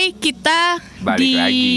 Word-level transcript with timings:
Hai, 0.00 0.16
kita 0.16 0.80
Balik 1.04 1.20
di 1.20 1.32
lagi. 1.36 1.76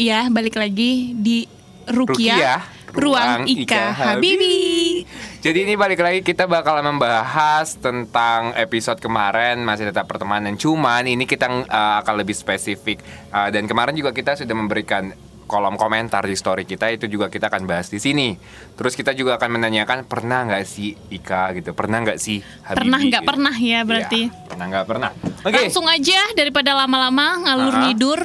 ya 0.00 0.24
balik 0.32 0.56
lagi 0.56 1.12
di 1.12 1.44
Rukia, 1.84 2.32
Rukiah, 2.32 2.60
Ruang 2.96 3.44
Ika, 3.44 3.92
Habibi. 3.92 5.04
Jadi 5.44 5.68
ini 5.68 5.76
balik 5.76 6.00
lagi 6.00 6.24
kita 6.24 6.48
bakal 6.48 6.80
membahas 6.80 7.76
tentang 7.76 8.56
episode 8.56 9.04
kemarin 9.04 9.60
masih 9.68 9.92
tetap 9.92 10.08
pertemanan. 10.08 10.56
Cuman 10.56 11.12
ini 11.12 11.28
kita 11.28 11.44
uh, 11.68 12.00
akan 12.00 12.14
lebih 12.16 12.32
spesifik 12.32 13.04
Uh, 13.28 13.52
dan 13.52 13.68
kemarin 13.68 13.92
juga 13.92 14.16
kita 14.16 14.32
sudah 14.32 14.56
memberikan 14.56 15.12
kolom 15.48 15.74
komentar 15.74 16.20
di 16.22 16.36
story 16.36 16.62
kita 16.62 16.92
itu 16.92 17.08
juga 17.08 17.26
kita 17.26 17.48
akan 17.48 17.64
bahas 17.64 17.88
di 17.88 17.96
sini. 17.96 18.36
Terus 18.76 18.92
kita 18.92 19.10
juga 19.10 19.40
akan 19.40 19.56
menanyakan 19.56 20.04
pernah 20.04 20.44
nggak 20.44 20.62
sih 20.62 20.92
Ika 21.08 21.56
gitu, 21.56 21.72
pernah 21.72 22.04
nggak 22.04 22.20
sih 22.20 22.44
Habibi? 22.62 22.78
Pernah 22.78 22.98
nggak 23.00 23.22
gitu. 23.24 23.30
pernah 23.32 23.54
ya 23.56 23.80
berarti. 23.82 24.22
Iya, 24.28 24.46
pernah 24.46 24.66
nggak 24.68 24.84
pernah. 24.86 25.10
Oke. 25.42 25.56
Langsung 25.58 25.88
aja 25.88 26.20
daripada 26.36 26.76
lama-lama 26.76 27.26
ngalur 27.42 27.72
Ah. 27.72 27.80
ngidur. 27.82 28.20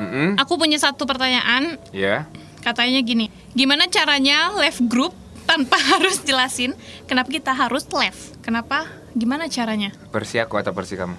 Mm-mm, 0.00 0.38
Aku 0.38 0.56
punya 0.56 0.78
satu 0.78 1.04
pertanyaan. 1.04 1.76
Ya. 1.90 2.24
Katanya 2.62 3.02
gini, 3.02 3.28
gimana 3.52 3.84
caranya 3.86 4.54
left 4.54 4.80
group 4.86 5.12
tanpa 5.44 5.76
harus 5.92 6.22
jelasin 6.22 6.72
kenapa 7.04 7.28
kita 7.28 7.50
harus 7.50 7.84
left? 7.90 8.38
Kenapa? 8.40 8.86
Gimana 9.12 9.50
caranya? 9.50 9.90
Versi 10.08 10.38
aku 10.38 10.56
atau 10.56 10.70
versi 10.70 10.94
kamu? 10.94 11.16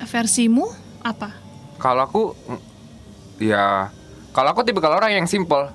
Versimu 0.00 0.70
apa? 1.02 1.34
Kalau 1.76 2.02
aku 2.02 2.22
mm, 2.32 2.60
ya 3.42 3.90
kalau 4.30 4.48
aku 4.48 4.62
tipe 4.62 4.78
kalau 4.78 4.96
orang 4.96 5.12
yang 5.14 5.26
simple 5.26 5.66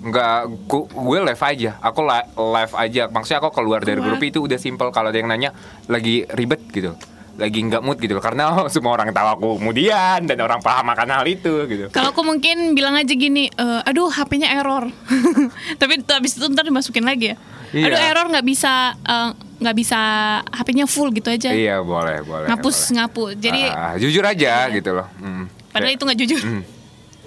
nggak 0.00 0.36
gu- 0.64 0.88
gue 0.88 1.18
live 1.22 1.42
aja 1.42 1.70
aku 1.78 2.00
li- 2.02 2.28
live 2.34 2.74
aja 2.74 3.02
maksudnya 3.06 3.38
aku 3.38 3.52
keluar 3.52 3.80
dari 3.80 3.98
grup 3.98 4.20
itu 4.22 4.40
udah 4.40 4.56
simple 4.56 4.88
kalau 4.88 5.08
ada 5.08 5.16
yang 5.16 5.28
nanya 5.28 5.52
lagi 5.86 6.24
ribet 6.30 6.60
gitu 6.68 6.96
lagi 7.36 7.56
nggak 7.58 7.80
mood 7.80 7.96
gitu 7.96 8.16
karena 8.18 8.48
semua 8.74 8.94
orang 8.94 9.10
tahu 9.10 9.28
aku 9.30 9.48
kemudian 9.56 10.24
dan 10.24 10.38
orang 10.38 10.60
paham 10.60 10.88
akan 10.88 11.08
hal 11.10 11.24
itu 11.26 11.64
gitu 11.66 11.88
Kalau 11.88 12.12
aku 12.12 12.20
mungkin 12.22 12.72
bilang 12.72 12.92
aja 12.94 13.08
gini, 13.10 13.48
"Eh, 13.48 13.80
aduh 13.82 14.08
HP-nya 14.08 14.52
error. 14.52 14.92
Tapi 15.80 16.04
habis 16.06 16.32
itu 16.34 16.44
ntar 16.46 16.62
dimasukin 16.62 17.00
lagi 17.02 17.32
ya. 17.32 17.36
Iya. 17.70 17.86
Aduh 17.86 18.00
error 18.02 18.26
nggak 18.28 18.44
bisa 18.44 18.72
eh, 18.98 19.28
nggak 19.56 19.72
bisa 19.74 20.00
HP-nya 20.44 20.84
full 20.84 21.08
gitu 21.10 21.28
aja. 21.28 21.48
iya 21.50 21.80
boleh 21.80 22.20
boleh 22.22 22.44
Ngapus 22.46 22.76
boleh. 22.78 22.92
ngapu. 22.94 23.24
Jadi 23.34 23.62
Ah, 23.68 23.94
jujur 23.94 24.20
aja 24.22 24.52
Iya. 24.62 24.74
gitu 24.74 24.90
loh 24.92 25.06
Hmm. 25.14 25.44
padahal 25.70 25.86
Kayak, 25.86 25.96
itu 25.96 26.04
nggak 26.04 26.18
jujur. 26.18 26.40
hmm, 26.42 26.62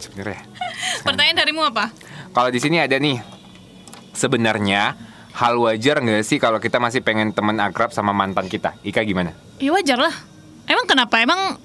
sebenarnya 0.04 0.44
Pertanyaan 1.08 1.38
darimu 1.38 1.64
apa? 1.64 1.90
Kalau 2.30 2.50
di 2.50 2.58
sini 2.58 2.78
ada 2.78 2.96
nih, 2.96 3.22
sebenarnya 4.12 4.96
hal 5.34 5.58
wajar 5.58 6.00
nggak 6.00 6.22
sih 6.22 6.38
kalau 6.38 6.58
kita 6.58 6.78
masih 6.78 7.02
pengen 7.02 7.32
teman 7.32 7.58
akrab 7.58 7.90
sama 7.90 8.12
mantan 8.12 8.46
kita? 8.46 8.74
Ika 8.82 9.02
gimana? 9.02 9.34
Ya 9.58 9.70
wajar 9.70 9.98
lah. 9.98 10.14
Emang 10.66 10.86
kenapa? 10.86 11.20
Emang 11.20 11.58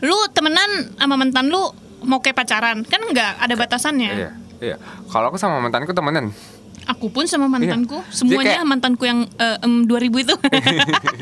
lu 0.00 0.16
temenan 0.30 0.94
sama 0.94 1.14
mantan 1.14 1.46
lu 1.46 1.60
mau 2.02 2.18
kayak 2.18 2.36
pacaran? 2.36 2.82
Kan 2.82 3.00
nggak 3.04 3.38
ada 3.38 3.54
batasannya. 3.54 4.10
Iya, 4.10 4.30
iya. 4.60 4.76
Kalau 5.06 5.28
aku 5.28 5.36
sama 5.36 5.60
mantanku 5.60 5.92
temenan. 5.92 6.32
Aku 6.88 7.06
pun 7.06 7.28
sama 7.28 7.46
mantanku, 7.46 8.00
Iya. 8.00 8.10
semuanya 8.10 8.56
kayak- 8.56 8.66
mantanku 8.66 9.04
yang 9.04 9.28
eh, 9.36 9.58
em, 9.60 9.84
2000 9.84 10.24
itu. 10.24 10.34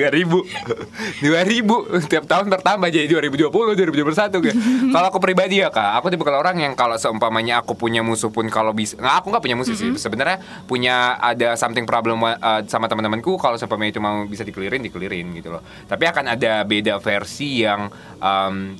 2000 0.00 1.20
2000 1.20 2.08
Tiap 2.10 2.24
tahun 2.24 2.46
bertambah 2.48 2.88
jadi 2.88 3.06
2020 3.06 3.52
2021 3.52 4.40
kayak. 4.40 4.56
Kalau 4.90 5.06
aku 5.12 5.18
pribadi 5.20 5.60
ya 5.60 5.68
kak 5.68 6.00
Aku 6.00 6.08
tipe 6.08 6.24
orang 6.24 6.56
yang 6.56 6.72
kalau 6.72 6.96
seumpamanya 6.96 7.60
aku 7.60 7.76
punya 7.76 8.00
musuh 8.00 8.32
pun 8.32 8.48
Kalau 8.48 8.72
bisa 8.72 8.96
nggak, 8.96 9.14
Aku 9.20 9.26
nggak 9.28 9.44
punya 9.44 9.56
musuh 9.58 9.76
sih. 9.76 9.92
Sebenarnya 9.96 10.40
punya 10.64 11.20
ada 11.20 11.54
something 11.60 11.84
problem 11.84 12.22
uh, 12.24 12.36
sama 12.66 12.88
teman-temanku 12.88 13.36
Kalau 13.36 13.60
seumpamanya 13.60 13.92
itu 13.98 14.00
mau 14.00 14.24
bisa 14.24 14.42
dikelirin 14.46 14.80
Dikelirin 14.80 15.36
gitu 15.36 15.52
loh. 15.52 15.62
Tapi 15.84 16.08
akan 16.08 16.24
ada 16.38 16.64
beda 16.64 16.96
versi 17.02 17.66
yang 17.66 17.90
um, 18.22 18.74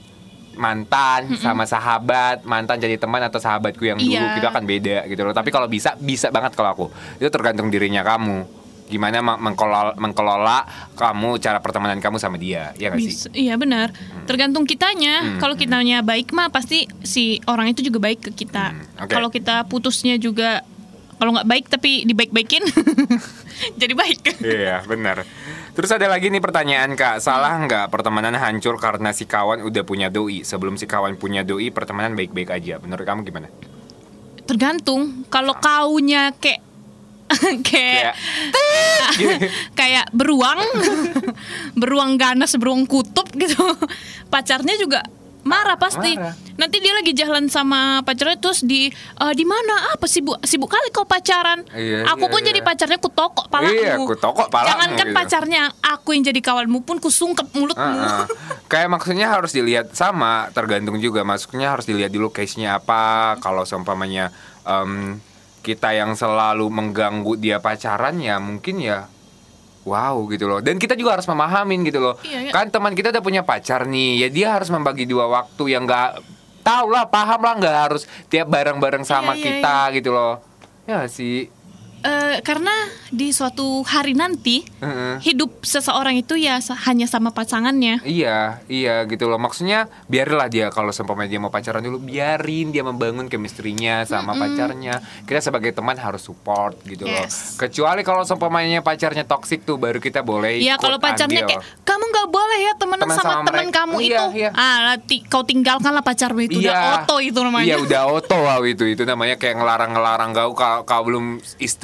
mantan 0.60 1.38
sama 1.40 1.64
sahabat 1.64 2.42
mantan 2.44 2.76
jadi 2.76 2.98
teman 3.00 3.22
atau 3.22 3.38
sahabatku 3.40 3.80
yang 3.86 3.96
dulu 3.96 4.12
Iya. 4.12 4.36
gitu 4.36 4.46
akan 4.50 4.64
beda 4.66 4.96
gitu 5.08 5.22
loh. 5.24 5.32
Tapi 5.32 5.48
kalau 5.48 5.66
bisa 5.70 5.94
bisa 5.96 6.28
banget 6.28 6.52
kalau 6.58 6.70
aku. 6.74 6.86
Itu 7.16 7.30
tergantung 7.32 7.70
dirinya 7.70 8.04
kamu 8.04 8.59
gimana 8.90 9.22
meng- 9.22 9.38
mengkelola, 9.40 9.94
mengkelola 9.94 10.58
kamu 10.92 11.38
cara 11.38 11.58
pertemanan 11.58 11.96
kamu 11.96 12.18
sama 12.18 12.34
dia 12.34 12.74
ya 12.74 12.90
sih 12.92 13.14
Bisa- 13.14 13.30
iya 13.32 13.54
benar. 13.54 13.94
Tergantung 14.26 14.66
kitanya. 14.66 15.22
Hmm, 15.22 15.38
Kalau 15.38 15.54
kitanya 15.54 16.02
baik 16.02 16.30
mah 16.30 16.50
pasti 16.50 16.84
si 17.00 17.38
orang 17.46 17.70
itu 17.70 17.80
juga 17.80 18.02
baik 18.02 18.20
ke 18.20 18.44
kita. 18.44 18.74
Hmm, 18.74 18.84
oke. 19.00 19.10
Kalau 19.10 19.28
kita 19.30 19.62
putusnya 19.64 20.14
juga 20.16 20.66
kalau 21.16 21.30
nggak 21.30 21.46
baik 21.46 21.64
tapi 21.68 22.02
dibaik-baikin 22.02 22.64
jadi 23.80 23.94
baik. 23.94 24.40
Iya 24.40 24.82
benar. 24.84 25.22
Terus 25.70 25.90
ada 25.90 26.08
lagi 26.08 26.26
nih 26.26 26.40
pertanyaan 26.40 26.92
kak, 26.92 27.20
salah 27.20 27.54
nggak 27.60 27.88
pertemanan 27.88 28.34
hancur 28.34 28.74
karena 28.76 29.12
si 29.12 29.24
kawan 29.24 29.62
udah 29.62 29.82
punya 29.82 30.08
doi? 30.08 30.42
Sebelum 30.42 30.74
si 30.74 30.84
kawan 30.84 31.14
punya 31.14 31.40
doi, 31.40 31.70
pertemanan 31.70 32.12
baik-baik 32.12 32.50
aja. 32.50 32.76
Menurut 32.78 33.04
kamu 33.04 33.22
gimana? 33.22 33.46
Tergantung. 34.42 35.28
Kalau 35.28 35.54
kaunya 35.54 36.34
kayak 36.34 36.58
kayak 37.62 38.14
kayak 39.78 40.06
beruang 40.10 40.60
beruang 41.80 42.16
ganas 42.16 42.54
beruang 42.56 42.84
kutub 42.84 43.26
gitu 43.32 43.58
pacarnya 44.26 44.76
juga 44.76 45.00
marah 45.40 45.72
pasti 45.74 46.20
Marah. 46.20 46.36
nanti 46.54 46.76
dia 46.78 46.92
lagi 46.92 47.16
jalan 47.16 47.48
sama 47.48 48.04
pacarnya 48.04 48.36
terus 48.36 48.60
di 48.60 48.92
"Eh, 48.92 49.32
di 49.32 49.48
mana 49.48 49.88
apa 49.90 50.04
sibuk 50.04 50.36
sibuk 50.44 50.68
kali 50.68 50.92
kau 50.92 51.08
pacaran 51.08 51.64
Iya, 51.72 52.04
aku 52.04 52.28
iya, 52.28 52.30
pun 52.30 52.40
iya. 52.40 52.46
jadi 52.46 52.60
pacarnya 52.60 52.98
ku 52.98 53.08
tokok 53.08 53.48
palamu 53.48 53.72
Iya, 53.72 53.96
ku 53.96 54.12
tokok 54.12 54.52
palamu, 54.52 54.68
jangankan 54.68 55.06
gitu. 55.06 55.16
pacarnya 55.16 55.62
aku 55.80 56.12
yang 56.12 56.28
jadi 56.28 56.40
kawanmu 56.44 56.84
pun 56.84 57.00
ku 57.00 57.08
sungkep 57.08 57.56
mulutmu 57.56 57.80
Ah, 57.80 58.22
ah. 58.22 58.26
Kayak 58.68 58.92
maksudnya 58.92 59.26
harus 59.26 59.50
dilihat 59.50 59.90
sama, 59.92 60.52
tergantung 60.52 61.00
juga. 61.00 61.24
Maksudnya 61.24 61.72
harus 61.72 61.82
dilihat 61.84 62.06
dulu 62.08 62.30
case-nya 62.30 62.76
apa. 62.76 63.34
Kalau 63.40 63.64
seumpamanya 63.64 64.30
em, 64.62 65.18
kita 65.60 65.92
yang 65.92 66.16
selalu 66.16 66.66
mengganggu 66.72 67.36
dia 67.36 67.60
pacaran 67.60 68.16
ya 68.18 68.40
mungkin 68.40 68.80
ya 68.80 69.08
wow 69.84 70.16
gitu 70.28 70.44
loh. 70.48 70.60
Dan 70.60 70.76
kita 70.76 70.96
juga 70.96 71.16
harus 71.16 71.26
memahamin 71.28 71.80
gitu 71.88 72.00
loh. 72.00 72.14
Iya, 72.20 72.48
iya. 72.48 72.52
Kan 72.52 72.68
teman 72.68 72.92
kita 72.92 73.12
udah 73.12 73.24
punya 73.24 73.42
pacar 73.44 73.88
nih, 73.88 74.26
ya 74.26 74.28
dia 74.28 74.48
harus 74.56 74.68
membagi 74.68 75.08
dua 75.08 75.28
waktu 75.28 75.72
yang 75.72 75.88
nggak 75.88 76.20
tahu 76.60 76.86
lah, 76.92 77.08
paham 77.08 77.40
lah 77.40 77.54
nggak 77.56 77.76
harus 77.88 78.02
tiap 78.28 78.52
bareng-bareng 78.52 79.04
sama 79.04 79.32
Iya, 79.32 79.40
iya, 79.40 79.44
kita 79.44 79.76
gitu 79.96 80.10
loh. 80.12 80.34
Ya 80.84 81.08
sih. 81.08 81.48
Eh, 82.00 82.40
karena 82.40 82.72
di 83.08 83.28
suatu 83.28 83.84
hari 83.84 84.16
nanti 84.16 84.64
Heeh. 84.80 85.20
hidup 85.20 85.60
seseorang 85.60 86.16
itu 86.16 86.32
ya 86.32 86.56
hanya 86.80 87.04
sama 87.04 87.28
pasangannya 87.28 88.00
Iya, 88.00 88.64
iya 88.66 89.04
gitu 89.04 89.28
loh. 89.28 89.36
Maksudnya 89.36 89.84
biarlah 90.06 90.48
dia 90.48 90.70
kalau 90.70 90.90
seumpamanya 90.90 91.28
dia 91.28 91.38
mau 91.38 91.48
pacaran 91.48 91.78
dulu, 91.78 92.00
biarin 92.00 92.70
dia 92.70 92.80
membangun 92.80 93.28
chemistry-nya 93.28 94.04
sama 94.04 94.32
pacarnya. 94.32 94.98
Kita 95.22 95.40
sebagai 95.42 95.70
teman 95.70 95.92
harus 95.94 96.22
support 96.22 96.80
gitu 96.82 97.04
loh. 97.04 97.12
Yes. 97.20 97.54
Kecuali 97.54 98.00
kalau 98.00 98.24
seumpamanya 98.24 98.80
pacarnya 98.80 99.22
toksik 99.22 99.62
tuh 99.62 99.76
baru 99.76 100.00
kita 100.00 100.22
boleh 100.22 100.56
Iya 100.56 100.80
kalau 100.80 100.96
pacarnya 100.96 101.44
andil. 101.44 101.52
kayak 101.52 101.84
kamu 101.84 102.04
nggak 102.06 102.28
boleh 102.28 102.58
ya 102.60 102.72
temenan 102.74 103.04
Temen 103.04 103.16
sama, 103.16 103.28
sama 103.30 103.44
teman 103.44 103.60
mereka." 103.60 103.76
kamu 103.78 103.96
Iya, 104.00 104.08
itu. 104.08 104.24
iya. 104.38 104.50
Ah, 104.52 104.76
nanti 104.88 105.16
kau 105.22 105.44
tinggalkanlah 105.44 106.00
pacarmu 106.00 106.40
itu 106.42 106.58
udah 106.58 107.04
oto 107.04 107.20
itu 107.20 107.36
namanya. 107.36 107.66
Iya 107.66 107.76
udah 107.78 108.02
oto 108.08 108.36
wow 108.38 108.62
itu 108.64 108.88
itu 108.88 109.04
namanya 109.04 109.36
kayak 109.36 109.60
ngelarang-ngelarang 109.60 110.30
kau 110.32 110.50
kalau, 110.54 110.80
kalau 110.82 111.02
belum 111.04 111.26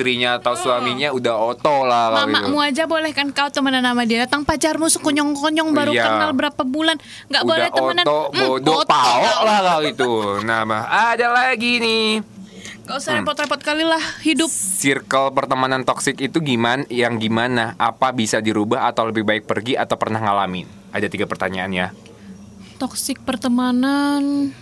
istrinya 0.06 0.38
atau 0.38 0.54
suaminya 0.54 1.10
udah 1.10 1.34
oto 1.34 1.82
lah 1.82 2.14
kalau 2.14 2.18
itu. 2.22 2.34
Mamamu 2.38 2.58
aja 2.62 2.82
boleh 2.86 3.10
kan 3.10 3.26
kau 3.28 3.50
temenan 3.50 3.82
sama 3.82 4.06
dia 4.06 4.22
datang 4.22 4.46
pacarmu 4.46 4.86
sekonyong-konyong 4.86 5.74
baru 5.74 5.90
Iya. 5.90 6.06
kenal 6.06 6.30
berapa 6.30 6.62
bulan 6.62 6.94
nggak 7.26 7.42
boleh 7.42 7.68
temenan 7.68 8.04
oto 8.06 8.18
Hmm, 8.30 8.38
bodoh 8.46 8.78
oto 8.80 8.94
lah 9.42 9.58
kalau 9.60 9.82
itu. 9.82 10.10
Nah, 10.40 10.62
mah 10.62 10.82
ada 10.86 11.26
lagi 11.28 11.82
nih. 11.82 12.22
Gak 12.86 13.02
usah 13.02 13.18
repot-repot 13.18 13.58
kali 13.58 13.82
lah 13.82 13.98
hidup 14.22 14.46
Circle 14.46 15.34
pertemanan 15.34 15.82
toksik 15.82 16.22
itu 16.22 16.38
gimana? 16.38 16.86
Yang 16.86 17.18
gimana? 17.20 17.74
Apa 17.74 18.14
bisa 18.14 18.38
dirubah 18.38 18.86
atau 18.86 19.10
lebih 19.10 19.26
baik 19.26 19.42
pergi 19.42 19.74
atau 19.74 19.98
pernah 19.98 20.22
ngalamin? 20.22 20.70
Ada 20.94 21.10
tiga 21.10 21.26
pertanyaan 21.26 21.74
ya. 21.74 21.88
toksik 22.76 23.24
pertemanan 23.24 24.52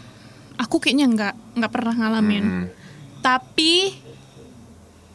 aku 0.55 0.79
kayaknya 0.79 1.11
nggak 1.11 1.35
nggak 1.53 1.73
pernah 1.75 1.95
ngalamin 1.97 2.45
Hmm. 2.47 2.67
tapi 3.19 3.91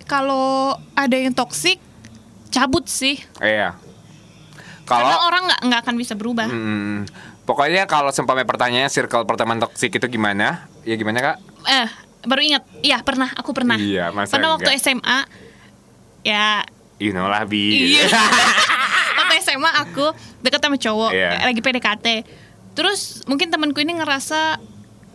kalau 0.10 0.74
ada 0.92 1.14
yang 1.14 1.32
toksik 1.32 1.78
cabut 2.50 2.84
sih 2.86 3.22
Iya. 3.38 3.78
karena 4.84 5.06
Kalau 5.06 5.18
orang 5.24 5.44
nggak 5.46 5.62
nggak 5.64 5.80
akan 5.86 5.96
bisa 5.96 6.14
berubah 6.14 6.50
Hmm, 6.50 7.06
pokoknya 7.46 7.86
kalau 7.86 8.10
seumpamanya 8.10 8.44
pertanyaannya 8.44 8.90
circle 8.90 9.24
pertemanan 9.24 9.62
toksik 9.62 9.94
itu 9.94 10.08
gimana? 10.10 10.66
Ya 10.82 10.98
gimana 10.98 11.22
kak? 11.22 11.38
eh 11.64 11.88
baru 12.20 12.42
ingat 12.44 12.64
iya 12.82 13.00
pernah 13.00 13.30
aku 13.32 13.54
pernah 13.54 13.78
Iya, 13.78 14.10
masa 14.10 14.34
pernah 14.34 14.58
waktu 14.58 14.68
enggak? 14.68 14.82
SMA 14.82 15.20
ya 16.22 16.66
You 16.98 17.14
know 17.14 17.26
lah 17.26 17.46
bi. 17.46 17.96
Iya. 17.96 18.10
waktu 19.20 19.40
SMA 19.40 19.72
aku 19.80 20.12
deket 20.42 20.60
sama 20.60 20.76
cowok 20.76 21.12
Iya. 21.12 21.46
lagi 21.46 21.62
PDKT 21.62 22.08
terus 22.72 23.22
mungkin 23.24 23.48
temanku 23.48 23.78
ini 23.78 23.94
ngerasa 23.94 24.58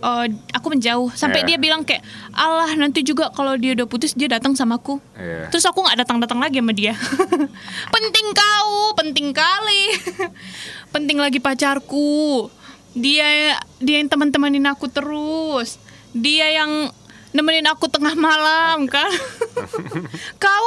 eh, 0.04 0.26
aku 0.52 0.66
menjauh 0.70 1.08
sampai 1.10 1.40
Iya. 1.40 1.48
dia 1.48 1.58
bilang 1.58 1.82
kayak 1.82 2.04
Allah 2.30 2.68
nanti 2.76 3.00
juga 3.00 3.32
kalau 3.32 3.56
dia 3.56 3.72
udah 3.72 3.88
putus 3.88 4.12
dia 4.12 4.28
datang 4.28 4.52
sama 4.52 4.76
aku 4.76 5.00
Iya. 5.16 5.48
terus 5.48 5.64
aku 5.64 5.80
nggak 5.80 5.98
datang 5.98 6.20
datang 6.20 6.38
lagi 6.38 6.60
sama 6.60 6.70
dia 6.70 6.92
penting 7.94 8.26
kau 8.30 8.92
penting 8.94 9.32
kali 9.32 9.82
penting 10.94 11.18
lagi 11.18 11.38
pacarku. 11.38 12.46
Dia 12.94 13.58
dia 13.82 13.98
yang 13.98 14.06
teman-temanin 14.06 14.70
aku 14.70 14.86
terus. 14.86 15.82
Dia 16.14 16.46
yang 16.54 16.94
nemenin 17.34 17.66
aku 17.66 17.90
tengah 17.90 18.14
malam 18.14 18.86
kan. 18.86 19.10
kau 20.42 20.66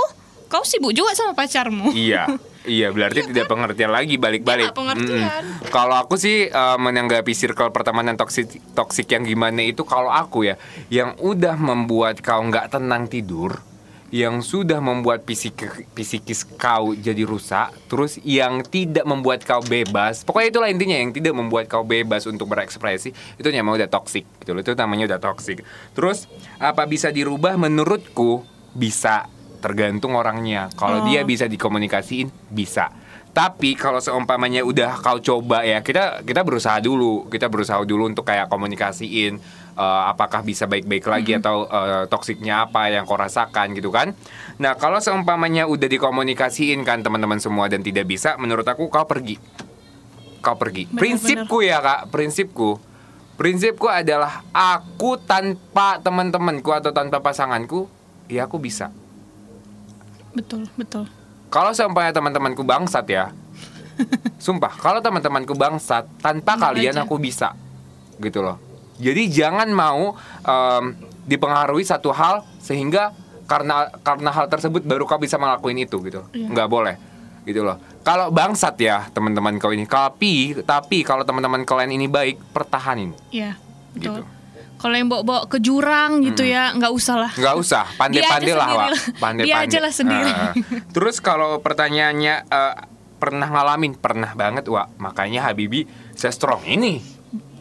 kau 0.52 0.64
sibuk 0.68 0.92
juga 0.92 1.16
sama 1.16 1.32
pacarmu. 1.32 1.96
Iya. 1.96 2.28
Iya, 2.68 2.92
berarti 2.92 3.32
tidak 3.32 3.48
pengertian 3.48 3.96
lagi 3.96 4.20
balik-balik. 4.20 4.76
Tidak 4.76 4.78
pengertian. 4.78 5.24
Mm-mm. 5.24 5.72
Kalau 5.72 5.96
aku 5.96 6.20
sih 6.20 6.52
eh, 6.52 6.78
menanggapi 6.78 7.32
circle 7.32 7.72
pertemanan 7.72 8.20
toksik 8.20 8.60
toksik 8.76 9.08
yang 9.08 9.24
gimana 9.24 9.64
itu 9.64 9.88
kalau 9.88 10.12
aku 10.12 10.52
ya, 10.52 10.60
yang 10.92 11.16
udah 11.16 11.56
membuat 11.56 12.20
kau 12.20 12.44
nggak 12.44 12.76
tenang 12.76 13.08
tidur, 13.08 13.64
yang 14.12 14.44
sudah 14.44 14.84
membuat 14.84 15.24
fisik 15.24 15.64
psikis 15.96 16.44
kau 16.44 16.92
jadi 16.92 17.24
rusak, 17.24 17.72
terus 17.88 18.20
yang 18.24 18.64
tidak 18.68 19.08
membuat 19.08 19.48
kau 19.48 19.64
bebas. 19.64 20.28
Pokoknya 20.28 20.48
itulah 20.52 20.70
intinya 20.72 21.00
yang 21.00 21.16
tidak 21.16 21.36
membuat 21.40 21.72
kau 21.72 21.88
bebas 21.88 22.28
untuk 22.28 22.52
berekspresi, 22.52 23.16
itu 23.16 23.48
namanya 23.48 23.88
udah 23.88 23.90
toksik 23.96 24.28
gitu. 24.44 24.52
Itu 24.60 24.76
namanya 24.76 25.16
udah 25.16 25.20
toksik. 25.24 25.64
Terus 25.96 26.28
apa 26.60 26.84
bisa 26.84 27.12
dirubah 27.16 27.56
menurutku 27.56 28.44
bisa 28.76 29.32
tergantung 29.60 30.16
orangnya. 30.16 30.70
Kalau 30.74 31.04
Oh. 31.04 31.06
dia 31.06 31.22
bisa 31.28 31.46
dikomunikasiin 31.46 32.30
bisa. 32.50 32.90
Tapi 33.38 33.78
kalau 33.78 34.02
seumpamanya 34.02 34.66
udah 34.66 34.98
kau 34.98 35.22
coba 35.22 35.62
ya 35.62 35.86
kita 35.86 36.26
kita 36.26 36.42
berusaha 36.42 36.82
dulu, 36.82 37.30
kita 37.30 37.46
berusaha 37.46 37.78
dulu 37.86 38.10
untuk 38.10 38.26
kayak 38.26 38.50
komunikasiin 38.50 39.38
eh, 39.78 40.02
apakah 40.10 40.42
bisa 40.42 40.66
baik-baik 40.66 41.06
lagi 41.06 41.38
atau 41.38 41.70
eh, 41.70 42.10
toksiknya 42.10 42.66
apa 42.66 42.90
yang 42.90 43.06
kau 43.06 43.14
rasakan 43.14 43.78
gitu 43.78 43.94
kan. 43.94 44.18
Nah 44.58 44.74
kalau 44.74 44.98
seumpamanya 44.98 45.70
udah 45.70 45.86
dikomunikasiin 45.86 46.82
kan 46.82 47.06
teman-teman 47.06 47.38
semua 47.38 47.70
dan 47.70 47.86
tidak 47.86 48.10
bisa, 48.10 48.34
menurut 48.42 48.66
aku 48.66 48.90
kau 48.90 49.06
pergi, 49.06 49.38
kau 50.42 50.58
pergi. 50.58 50.90
Benar-benar. 50.90 51.02
Prinsipku 51.06 51.58
ya 51.62 51.78
kak, 51.78 52.10
prinsipku, 52.10 52.82
prinsipku 53.38 53.86
adalah 53.86 54.42
aku 54.50 55.22
tanpa 55.22 56.02
teman-temanku 56.02 56.74
atau 56.74 56.90
tanpa 56.90 57.22
pasanganku, 57.22 57.86
ya 58.26 58.50
aku 58.50 58.58
bisa. 58.58 58.90
Betul, 60.38 60.70
betul. 60.76 61.04
Kalau 61.48 61.74
seumpamanya 61.74 62.14
teman-temanku 62.14 62.62
bangsat 62.62 63.08
ya 63.08 63.34
Sumpah 64.38 64.70
Kalau 64.76 65.00
teman-temanku 65.00 65.52
bangsat 65.52 66.06
Tanpa 66.18 66.54
Enak 66.54 66.62
kalian 66.62 66.94
aja. 66.94 67.04
aku 67.04 67.18
bisa 67.18 67.58
Gitu 68.18 68.40
loh 68.40 68.62
Jadi 68.96 69.26
jangan 69.28 69.66
mau 69.68 70.14
em, 70.44 70.94
Dipengaruhi 71.24 71.82
satu 71.82 72.12
hal 72.12 72.46
Sehingga 72.60 73.16
karena 73.48 73.88
karena 74.04 74.30
hal 74.30 74.46
tersebut 74.46 74.84
baru 74.84 75.08
kau 75.08 75.16
bisa 75.16 75.40
ngelakuin 75.40 75.80
itu 75.80 76.04
gitu 76.04 76.20
Iya. 76.36 76.52
nggak 76.52 76.68
boleh 76.68 76.96
gitu 77.48 77.64
loh 77.64 77.80
kalau 78.04 78.28
bangsat 78.28 78.76
ya 78.76 79.08
teman-teman 79.08 79.56
kau 79.56 79.72
ini 79.72 79.88
tapi 79.88 80.52
tapi 80.62 81.00
kalau 81.00 81.24
teman-teman 81.24 81.64
kalian 81.64 81.96
ini 81.96 82.12
baik 82.12 82.44
pertahanin 82.52 83.16
Iya, 83.32 83.56
Gitu. 83.96 84.12
betul. 84.12 84.28
Kalau 84.78 84.94
yang 84.94 85.10
bawa-bawa 85.10 85.50
ke 85.50 85.58
jurang 85.58 86.22
gitu 86.22 86.46
ya, 86.46 86.70
nggak 86.72 86.94
usah 86.94 87.16
lah. 87.18 87.32
nggak 87.34 87.56
usah 87.58 87.84
pandai-pandai 87.98 88.54
lah 88.54 88.68
Wak. 88.70 88.90
pandai-pandai 89.18 89.46
Dia 89.50 89.66
aja 89.66 89.78
lah 89.82 89.90
sendiri. 89.90 90.30
Ah. 90.30 90.54
terus 90.96 91.18
kalau 91.18 91.58
pertanyaannya 91.60 92.36
eh, 92.46 92.76
pernah 93.18 93.50
ngalamin 93.50 93.98
pernah 93.98 94.32
banget 94.32 94.70
Wak 94.70 95.02
makanya 95.02 95.50
Habibi 95.50 95.86
saya 96.14 96.30
strong 96.30 96.62
ini 96.64 97.02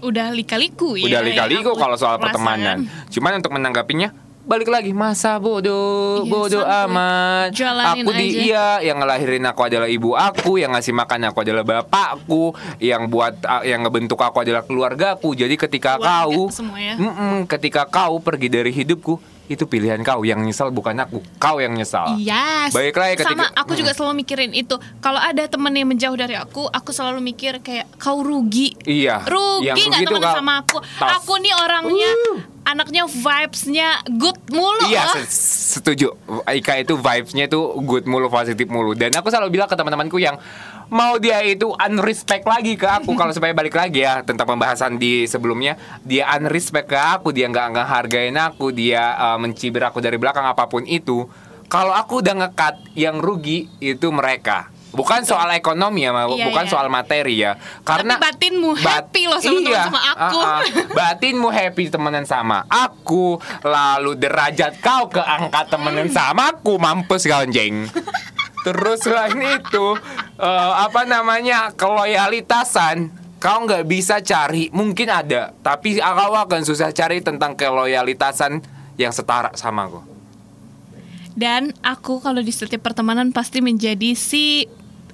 Udah 0.05 0.29
lika-liku 0.29 1.01
ya. 1.01 1.09
udah 1.09 1.21
lika-liku 1.25 1.73
aku 1.73 1.81
kalau 1.81 1.97
soal 1.97 2.21
pertemanan 2.21 2.85
cuman 3.09 3.41
untuk 3.41 3.57
menanggapinya 3.57 4.13
balik 4.47 4.71
lagi 4.71 4.95
masa 4.95 5.37
bodoh 5.37 6.23
Iya, 6.23 6.31
bodoh 6.31 6.63
amat 6.63 7.51
Jalanin 7.51 8.07
aku 8.07 8.11
di 8.13 8.25
aja. 8.25 8.39
iya 8.39 8.67
yang 8.81 9.03
ngelahirin 9.03 9.43
aku 9.43 9.61
adalah 9.61 9.89
ibu 9.89 10.15
aku 10.15 10.57
yang 10.57 10.71
ngasih 10.71 10.95
makan 10.95 11.27
aku 11.27 11.43
adalah 11.43 11.63
bapakku 11.63 12.55
yang 12.79 13.07
buat 13.07 13.35
yang 13.63 13.83
ngebentuk 13.83 14.17
aku 14.17 14.41
adalah 14.41 14.63
keluargaku 14.63 15.35
jadi 15.35 15.51
ketika 15.53 15.99
Keluarga 15.99 16.31
kau 16.47 16.47
ya. 16.77 16.95
Mm-mm, 16.95 17.45
ketika 17.45 17.85
kau 17.85 18.19
pergi 18.19 18.47
dari 18.47 18.71
hidupku 18.71 19.19
itu 19.47 19.65
pilihan 19.65 19.99
kau 20.01 20.23
yang 20.23 20.39
nyesal 20.39 20.69
bukan 20.69 20.99
aku 20.99 21.19
kau 21.37 21.57
yang 21.57 21.73
nyesal 21.73 22.17
Iya. 22.17 22.69
Baik 22.69 22.95
lah 22.95 23.07
ya 23.09 23.15
ketika- 23.17 23.33
Sama 23.33 23.47
aku 23.53 23.73
juga 23.75 23.91
selalu 23.91 24.15
mikirin 24.19 24.51
itu. 24.53 24.75
Kalau 24.99 25.19
ada 25.19 25.43
temen 25.45 25.71
yang 25.71 25.87
menjauh 25.87 26.15
dari 26.15 26.35
aku, 26.35 26.67
aku 26.67 26.91
selalu 26.91 27.23
mikir 27.25 27.59
kayak 27.61 27.87
kau 27.97 28.21
rugi. 28.21 28.75
Iya, 28.83 29.23
Rugi 29.23 29.71
nggak 29.71 30.03
kau- 30.09 30.37
sama 30.37 30.61
aku? 30.61 30.79
Tough. 30.81 31.13
Aku 31.17 31.33
nih 31.39 31.55
orangnya 31.55 32.11
anaknya 32.65 33.07
vibesnya 33.07 33.89
good 34.11 34.35
mulu 34.49 34.91
Iya 34.91 35.07
loh. 35.07 35.23
se- 35.23 35.31
setuju 35.73 36.19
Ika 36.45 36.75
itu 36.77 36.99
vibesnya 36.99 37.47
itu 37.47 37.61
good 37.81 38.05
mulu 38.05 38.27
positif 38.27 38.67
mulu 38.67 38.91
dan 38.93 39.15
aku 39.15 39.31
selalu 39.31 39.55
bilang 39.55 39.71
ke 39.71 39.75
teman-temanku 39.75 40.19
yang 40.19 40.35
mau 40.91 41.19
dia 41.19 41.43
itu 41.43 41.73
unrespect 41.75 42.47
lagi 42.47 42.79
ke 42.79 42.87
aku. 42.87 43.15
Kalau 43.19 43.33
supaya 43.35 43.53
balik 43.53 43.75
lagi 43.75 44.03
ya 44.07 44.23
tentang 44.23 44.47
pembahasan 44.47 44.99
di 45.01 45.27
sebelumnya 45.27 45.79
dia 46.07 46.29
unrespect 46.37 46.91
ke 46.91 46.99
aku. 46.99 47.35
Dia 47.35 47.51
nggak 47.51 47.67
nggak 47.75 47.89
hargain 47.89 48.37
aku. 48.37 48.71
Dia 48.71 49.15
uh, 49.17 49.39
mencibir 49.39 49.83
aku 49.83 49.99
dari 49.99 50.17
belakang 50.21 50.47
apa 50.47 50.67
pun 50.71 50.87
itu. 50.87 51.27
Kalau 51.67 51.91
aku 51.91 52.23
udah 52.23 52.47
ngekat 52.47 52.95
yang 52.95 53.19
rugi 53.19 53.67
itu 53.83 54.15
mereka. 54.15 54.71
Bukan 54.97 55.29
soal 55.29 55.53
ekonomi 55.53 56.09
ya. 56.09 56.15
Iya, 56.15 56.47
bukan 56.49 56.65
iya. 56.65 56.73
soal 56.73 56.87
materi 56.89 57.35
ya. 57.43 57.59
Karena 57.85 58.17
batinmu 58.17 58.81
Bat- 58.81 59.13
happy 59.13 59.23
loh 59.29 59.41
sama 59.43 59.61
iya, 59.61 59.83
sama 59.91 60.01
aku. 60.15 60.39
ah, 60.41 60.49
ah. 60.49 60.61
batinmu 60.95 61.49
happy 61.53 61.85
temenan 61.93 62.25
sama 62.25 62.65
aku. 62.71 63.37
Lalu 63.61 64.17
derajat 64.17 64.81
kau 64.81 65.11
keangkat 65.13 65.69
temenan 65.69 66.09
sama 66.09 66.55
aku. 66.55 66.81
Mampus 66.81 67.29
kau 67.29 67.45
jeng 67.45 67.91
terus 68.67 68.99
selain 69.07 69.39
itu 69.39 69.87
eh, 70.41 70.73
apa 70.77 71.03
namanya 71.09 71.73
keloyalitasan 71.73 73.11
kau 73.37 73.69
nggak 73.69 73.85
bisa 73.85 74.21
cari 74.25 74.73
mungkin 74.73 75.13
ada 75.13 75.53
tapi 75.61 76.01
kau 76.01 76.33
akan 76.35 76.63
susah 76.65 76.93
cari 76.93 77.21
tentang 77.21 77.53
keloyalitasan 77.53 78.65
yang 78.97 79.13
setara 79.13 79.53
sama 79.57 79.89
aku 79.89 80.01
Dan 81.37 81.77
aku 81.85 82.25
kalau 82.25 82.41
di 82.41 82.49
setiap 82.49 82.81
pertemanan 82.81 83.29
pasti 83.29 83.61
menjadi 83.61 84.17
si 84.17 84.65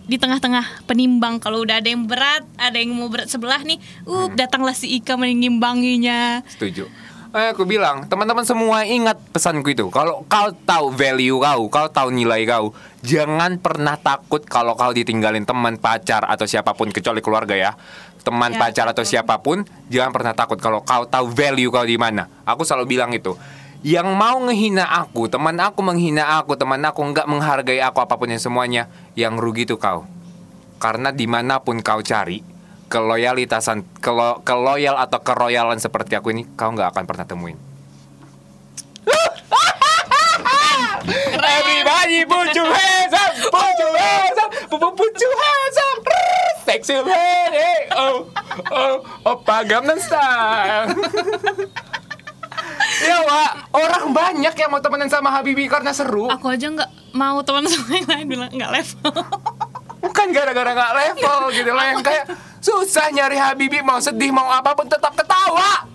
di 0.07 0.19
tengah-tengah 0.19 0.87
penimbang 0.87 1.39
kalau 1.43 1.63
udah 1.67 1.83
ada 1.83 1.91
yang 1.91 2.07
berat, 2.07 2.47
ada 2.59 2.79
yang 2.79 2.95
mau 2.95 3.11
berat 3.11 3.31
sebelah 3.31 3.63
nih, 3.63 3.79
uh 4.07 4.31
Hmm. 4.31 4.35
datanglah 4.39 4.75
si 4.75 4.91
Ika 5.03 5.19
menimbanginya. 5.19 6.47
Setuju. 6.47 6.87
Eh, 7.33 7.49
aku 7.57 7.65
bilang, 7.65 8.05
teman-teman 8.13 8.45
semua 8.45 8.85
ingat 8.85 9.17
pesanku 9.33 9.73
itu. 9.73 9.89
Kalau 9.89 10.21
kau 10.29 10.53
tahu 10.53 10.93
value 10.93 11.41
kau, 11.41 11.65
kau 11.73 11.89
tahu 11.89 12.13
nilai 12.13 12.45
kau, 12.45 12.77
jangan 13.01 13.57
pernah 13.57 13.97
takut 13.97 14.45
kalau 14.45 14.77
kau 14.77 14.93
ditinggalin 14.93 15.49
teman, 15.49 15.81
pacar 15.81 16.29
atau 16.29 16.45
siapa 16.45 16.77
pun 16.77 16.93
kecuali 16.93 17.25
keluarga 17.25 17.57
ya. 17.57 17.73
Teman, 18.21 18.53
Ya, 18.53 18.61
pacar 18.61 18.85
atau 18.93 19.01
siapa 19.01 19.41
pun, 19.41 19.65
jangan 19.89 20.13
pernah 20.13 20.37
takut 20.37 20.61
kalau 20.61 20.85
kau 20.85 21.09
tahu 21.09 21.33
value 21.33 21.73
kau 21.73 21.89
di 21.89 21.97
mana. 21.97 22.29
Aku 22.45 22.69
selalu 22.69 23.01
bilang 23.01 23.17
itu. 23.17 23.33
Yang 23.81 24.13
mau 24.13 24.37
ngehina 24.37 24.85
aku, 24.93 25.33
teman 25.33 25.57
aku 25.57 25.81
menghina 25.81 26.37
aku, 26.37 26.53
teman 26.61 26.85
aku 26.85 27.01
nggak 27.01 27.25
menghargai 27.25 27.81
aku 27.81 28.05
apa 28.05 28.21
pun 28.21 28.29
yang 28.29 28.45
semuanya, 28.45 28.93
yang 29.17 29.41
rugi 29.41 29.65
itu 29.65 29.81
kau. 29.81 30.05
Karena 30.77 31.09
di 31.09 31.25
mana 31.25 31.65
pun 31.65 31.81
kau 31.81 32.05
cari 32.05 32.52
keloyalitasan, 32.93 33.89
kelo, 34.05 34.45
keloyal 34.45 35.01
atau 35.01 35.25
keroyalan 35.25 35.81
seperti 35.81 36.13
aku 36.13 36.37
ini, 36.37 36.45
kau 36.53 36.69
nggak 36.77 36.93
akan 36.93 37.05
pernah 37.09 37.25
temuin. 37.25 37.57
Everybody 41.33 42.29
put 42.29 42.53
your 42.53 42.69
hands 42.69 43.17
up, 43.17 43.33
put 43.49 43.75
your 43.81 43.97
hands 43.97 44.39
up, 44.45 44.51
put, 44.69 45.13
your 45.17 45.35
hands 45.41 45.79
up. 45.81 45.99
Sexy 46.69 47.01
lady, 47.01 47.73
oh, 47.97 48.29
oh, 48.71 48.95
opa 49.25 49.65
Gangnam 49.65 49.97
Style. 49.99 50.93
ya 53.09 53.19
Wak, 53.25 53.53
orang 53.75 54.05
banyak 54.15 54.55
yang 54.55 54.71
mau 54.71 54.79
temenan 54.85 55.09
sama 55.11 55.33
Habibi 55.33 55.67
karena 55.67 55.91
seru. 55.91 56.31
Aku 56.31 56.47
aja 56.53 56.71
nggak 56.71 57.17
mau 57.17 57.41
teman 57.43 57.67
sama 57.67 57.89
yang 57.99 58.07
lain 58.07 58.27
bilang 58.29 58.51
nggak 58.53 58.71
level. 58.71 59.11
Bukan 60.03 60.35
gara-gara 60.35 60.71
gak 60.75 60.93
level 60.99 61.41
gitu 61.55 61.71
loh 61.71 61.85
Yang 61.87 62.03
kayak 62.03 62.27
susah 62.63 63.11
nyari 63.11 63.37
Habibi 63.37 63.83
Mau 63.83 63.99
sedih 63.99 64.31
mau 64.31 64.47
apa 64.49 64.73
pun 64.73 64.87
tetap 64.87 65.13
ketawa. 65.19 65.91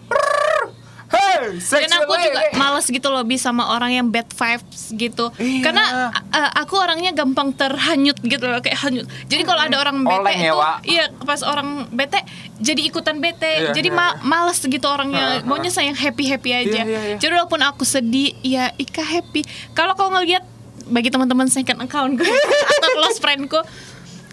Hey, 1.07 1.55
Dan 1.55 1.87
aku 2.03 2.19
juga 2.19 2.51
males 2.59 2.83
gitu 2.83 3.07
loh 3.07 3.23
sama 3.39 3.71
orang 3.71 3.95
yang 3.95 4.07
bad 4.11 4.27
vibes 4.27 4.91
gitu. 4.91 5.31
Iya. 5.39 5.63
Karena 5.63 6.11
uh, 6.11 6.51
aku 6.59 6.75
orangnya 6.75 7.15
gampang 7.15 7.55
terhanyut 7.55 8.19
gitu 8.19 8.43
loh 8.43 8.59
kayak 8.59 8.75
hanyut. 8.75 9.07
Jadi 9.31 9.47
kalau 9.47 9.63
ada 9.63 9.79
orang 9.79 10.03
bete 10.03 10.19
Oleng 10.19 10.35
ya, 10.35 10.51
itu 10.51 10.59
Wak. 10.59 10.77
iya 10.83 11.05
pas 11.23 11.41
orang 11.47 11.87
bete 11.95 12.19
jadi 12.59 12.81
ikutan 12.91 13.23
bete. 13.23 13.47
Iya, 13.47 13.71
jadi 13.71 13.87
iya. 13.87 13.95
ma- 13.95 14.19
males 14.19 14.59
gitu 14.59 14.83
orangnya. 14.83 15.39
Ha, 15.39 15.39
ha, 15.39 15.47
Maunya 15.47 15.71
saya 15.71 15.95
happy-happy 15.95 16.51
aja. 16.51 16.81
Iya, 16.83 16.85
iya, 16.85 17.01
iya. 17.15 17.17
Jadi 17.23 17.31
walaupun 17.31 17.63
aku 17.63 17.87
sedih, 17.87 18.35
ya 18.43 18.75
Ika 18.75 19.03
happy. 19.07 19.47
Kalau 19.71 19.95
kau 19.95 20.11
ngelihat 20.11 20.43
bagi 20.91 21.07
teman-teman 21.07 21.47
second 21.47 21.87
account 21.87 22.19
gue 22.19 22.27
atau 22.75 22.89
close 22.99 23.19
friendku, 23.23 23.63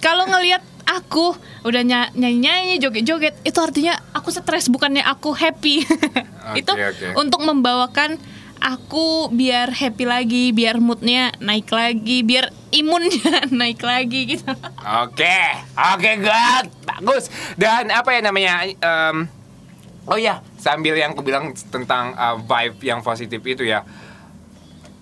kalau 0.02 0.26
ngelihat 0.26 0.73
aku 0.84 1.34
udah 1.64 1.82
ny- 1.82 2.12
nyanyi-nyanyi, 2.14 2.80
joget-joget, 2.80 3.34
itu 3.42 3.58
artinya 3.58 3.96
aku 4.12 4.28
stres 4.30 4.68
bukannya 4.68 5.02
aku 5.04 5.32
happy. 5.32 5.84
itu 6.60 6.72
oke. 6.72 7.16
untuk 7.18 7.40
membawakan 7.42 8.20
aku 8.64 9.28
biar 9.28 9.72
happy 9.72 10.04
lagi, 10.08 10.44
biar 10.56 10.80
moodnya 10.80 11.36
naik 11.40 11.68
lagi, 11.68 12.24
biar 12.24 12.48
imunnya 12.72 13.44
naik 13.60 13.84
lagi 13.84 14.36
gitu. 14.36 14.52
Oke, 15.04 15.38
oke 15.76 16.10
God 16.24 16.66
bagus. 16.84 17.28
Dan 17.60 17.92
apa 17.92 18.14
ya 18.16 18.20
namanya? 18.24 18.64
em, 18.64 19.28
oh 20.08 20.16
ya, 20.16 20.40
sambil 20.56 20.96
yang 20.96 21.12
aku 21.12 21.20
bilang 21.20 21.52
tentang 21.68 22.16
uh, 22.16 22.40
vibe 22.40 22.80
yang 22.84 23.04
positif 23.04 23.40
itu 23.44 23.68
ya. 23.68 23.84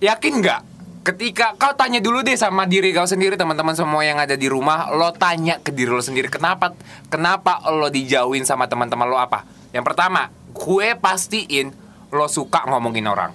Yakin 0.02 0.42
nggak? 0.42 0.60
Ketika 1.02 1.58
kau 1.58 1.74
tanya 1.74 1.98
dulu 1.98 2.22
deh 2.22 2.38
sama 2.38 2.62
diri 2.62 2.94
kau 2.94 3.10
sendiri 3.10 3.34
teman-teman 3.34 3.74
semua 3.74 4.06
yang 4.06 4.22
ada 4.22 4.38
di 4.38 4.46
rumah, 4.46 4.86
lo 4.94 5.10
tanya 5.10 5.58
ke 5.58 5.74
diri 5.74 5.90
lo 5.90 5.98
sendiri 5.98 6.30
kenapa 6.30 6.78
kenapa 7.10 7.58
lo 7.74 7.90
dijauhin 7.90 8.46
sama 8.46 8.70
teman-teman 8.70 9.10
lo 9.10 9.18
apa? 9.18 9.42
Yang 9.74 9.90
pertama, 9.90 10.30
gue 10.54 10.94
pastiin 10.94 11.74
lo 12.14 12.30
suka 12.30 12.70
ngomongin 12.70 13.10
orang. 13.10 13.34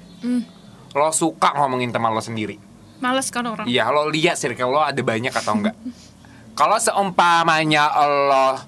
Lo 0.95 1.11
suka 1.11 1.59
ngomongin 1.59 1.91
teman 1.91 2.15
lo 2.15 2.23
sendiri. 2.23 2.55
Males 3.03 3.27
kan 3.35 3.43
orang. 3.43 3.67
Iya, 3.67 3.91
lo 3.91 4.07
lihat 4.07 4.39
circle 4.39 4.71
lo 4.71 4.79
ada 4.79 5.03
banyak 5.03 5.35
atau 5.35 5.59
enggak. 5.59 5.75
Kalau 6.59 6.79
seumpamanya 6.79 7.91
lo 8.31 8.63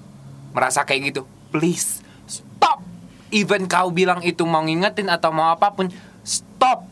merasa 0.51 0.83
kayak 0.83 1.15
gitu, 1.15 1.21
please 1.55 2.03
stop. 2.27 2.83
Even 3.31 3.63
kau 3.71 3.95
bilang 3.95 4.19
itu 4.27 4.43
mau 4.43 4.59
ngingetin 4.59 5.07
atau 5.07 5.31
mau 5.31 5.55
apa 5.55 5.71
pun, 5.71 5.87
stop 6.27 6.88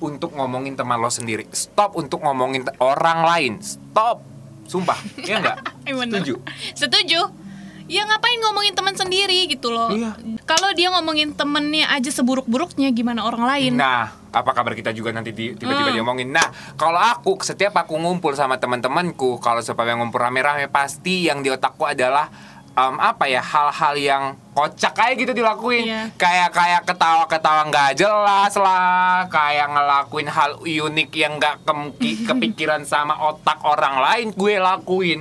untuk 0.00 0.32
ngomongin 0.32 0.74
teman 0.74 0.96
lo 0.96 1.08
sendiri. 1.08 1.44
Stop 1.50 1.94
untuk 1.94 2.20
ngomongin 2.20 2.64
orang 2.76 3.22
lain. 3.22 3.52
Stop. 3.60 4.24
Sumpah, 4.64 4.96
iya 5.18 5.38
enggak? 5.38 5.56
Bener. 5.86 6.20
Setuju. 6.20 6.34
Setuju. 6.74 7.20
Ya 7.84 8.06
ngapain 8.06 8.38
ngomongin 8.38 8.70
teman 8.70 8.94
sendiri 8.94 9.50
gitu 9.50 9.66
loh. 9.68 9.90
Iya. 9.90 10.14
Kalau 10.46 10.70
dia 10.70 10.94
ngomongin 10.94 11.34
temennya 11.34 11.90
aja 11.90 12.06
seburuk-buruknya 12.08 12.86
gimana 12.88 13.26
orang 13.26 13.42
lain? 13.42 13.72
Nah, 13.74 14.14
apa 14.30 14.50
kabar 14.54 14.78
kita 14.78 14.94
juga 14.94 15.10
nanti 15.10 15.34
di- 15.34 15.50
Hmm. 15.50 15.58
tiba-tiba 15.58 15.90
diomongin. 15.92 16.30
Nah, 16.30 16.46
kalau 16.76 17.02
aku 17.02 17.42
setiap 17.42 17.74
aku 17.74 17.98
ngumpul 17.98 18.30
sama 18.32 18.62
teman-temanku, 18.62 19.42
kalau 19.42 19.58
supaya 19.58 19.90
ngumpul 19.92 20.22
rame-rame 20.22 20.70
pasti 20.70 21.26
yang 21.26 21.42
di 21.42 21.50
otakku 21.50 21.82
adalah 21.82 22.30
em, 22.74 22.96
apa 22.98 23.24
ya 23.26 23.42
hal-hal 23.42 23.94
yang 23.98 24.24
kocak 24.54 24.92
kayak 24.94 25.14
gitu 25.22 25.32
dilakuin. 25.34 25.84
Iya. 25.86 26.02
Kayak 26.14 26.50
kayak 26.54 26.82
ketawa-ketawa 26.86 27.62
nggak 27.70 27.90
jelas 27.98 28.52
lah, 28.58 29.26
kayak 29.30 29.68
ngelakuin 29.70 30.28
hal 30.30 30.50
unik 30.62 31.10
yang 31.14 31.32
nggak 31.38 31.66
kemki- 31.66 32.24
kepikiran 32.28 32.82
sama 32.86 33.18
otak 33.18 33.60
orang 33.62 34.00
lain 34.00 34.26
gue 34.34 34.54
lakuin. 34.58 35.20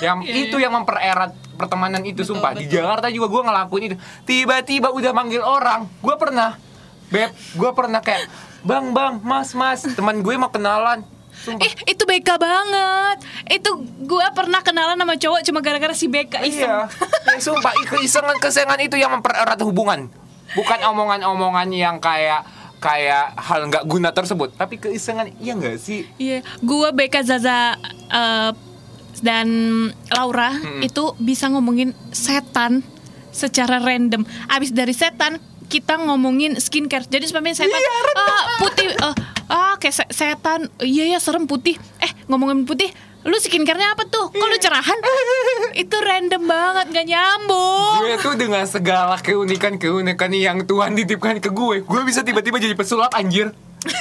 Yang 0.00 0.18
Iya, 0.24 0.34
itu 0.48 0.56
yang 0.56 0.72
mempererat 0.72 1.36
pertemanan 1.60 2.00
itu 2.08 2.24
sumpah. 2.24 2.56
Di 2.56 2.64
Jakarta 2.64 3.12
juga 3.12 3.28
gue 3.28 3.42
ngelakuin 3.52 3.82
itu. 3.92 3.96
Tiba-tiba 4.24 4.88
udah 4.88 5.12
manggil 5.12 5.44
orang. 5.44 5.84
Gue 6.00 6.16
pernah 6.16 6.56
Beb, 7.12 7.30
gue 7.30 7.70
pernah 7.76 8.00
kayak 8.00 8.26
Bang, 8.64 8.96
bang, 8.96 9.20
mas, 9.20 9.52
mas 9.52 9.84
Teman 9.84 10.24
gue 10.24 10.34
mau 10.40 10.48
kenalan 10.48 11.04
Sumpah 11.44 11.60
Ih, 11.60 11.72
itu 11.86 12.02
BK 12.02 12.28
banget. 12.34 13.16
Itu 13.50 13.70
gua 14.00 14.32
pernah 14.32 14.58
kenalan 14.58 14.96
sama 14.96 15.14
cowok 15.14 15.40
cuma 15.42 15.60
gara-gara 15.60 15.92
si 15.92 16.08
BK 16.08 16.40
iseng. 16.42 16.64
Iya 16.64 16.88
Ya, 17.28 17.38
Sumpah, 17.38 17.72
i- 17.74 17.84
keisengan-keisengan 17.84 18.80
itu 18.80 18.94
yang 18.94 19.10
mempererat 19.10 19.60
hubungan 19.60 20.08
Bukan 20.52 20.78
omongan-omongan 20.82 21.68
yang 21.68 21.96
kayak 21.98 22.46
Kayak 22.76 23.32
hal 23.34 23.64
nggak 23.66 23.84
guna 23.84 24.08
tersebut 24.10 24.52
Tapi 24.54 24.76
keisengan, 24.78 25.28
iya 25.36 25.52
nggak 25.52 25.76
sih? 25.76 26.08
Iya, 26.16 26.40
gua 26.60 26.88
BK 26.90 27.20
Zaza 27.22 27.76
eh, 28.08 28.50
dan 29.20 29.48
Laura 30.10 30.52
itu 30.80 31.14
bisa 31.16 31.46
ngomongin 31.46 31.92
setan 32.10 32.82
secara 33.30 33.78
random. 33.78 34.20
Abis 34.46 34.70
dari 34.70 34.92
setan 34.92 35.38
kita 35.74 35.98
ngomongin 35.98 36.54
skincare. 36.62 37.02
Jadi 37.10 37.26
sebenarnya 37.26 37.66
setan 37.66 37.82
ah, 38.14 38.62
putih 38.62 38.94
eh, 38.94 39.14
ah 39.50 39.74
kayak 39.82 39.94
se- 39.98 40.12
setan. 40.14 40.70
Iya 40.78 41.10
ya 41.10 41.18
serem 41.18 41.50
putih. 41.50 41.74
Eh 41.98 42.10
ngomongin 42.30 42.62
putih, 42.62 42.94
lu 43.26 43.34
skincare-nya 43.34 43.98
apa 43.98 44.06
tuh? 44.06 44.30
Kok 44.30 44.46
lu 44.46 44.56
cerahan? 44.62 44.98
itu 45.82 45.96
random 45.98 46.46
banget 46.46 46.86
gak 46.94 47.06
nyambung. 47.10 47.98
Gue 48.06 48.14
tuh 48.22 48.34
dengan 48.38 48.62
segala 48.70 49.18
keunikan-keunikan 49.18 50.30
yang 50.30 50.62
Tuhan 50.62 50.94
titipkan 50.94 51.42
ke 51.42 51.50
gue 51.50 51.82
Gue 51.82 52.02
bisa 52.06 52.22
tiba-tiba 52.22 52.62
jadi 52.62 52.76
pesulap 52.76 53.10
anjir 53.16 53.50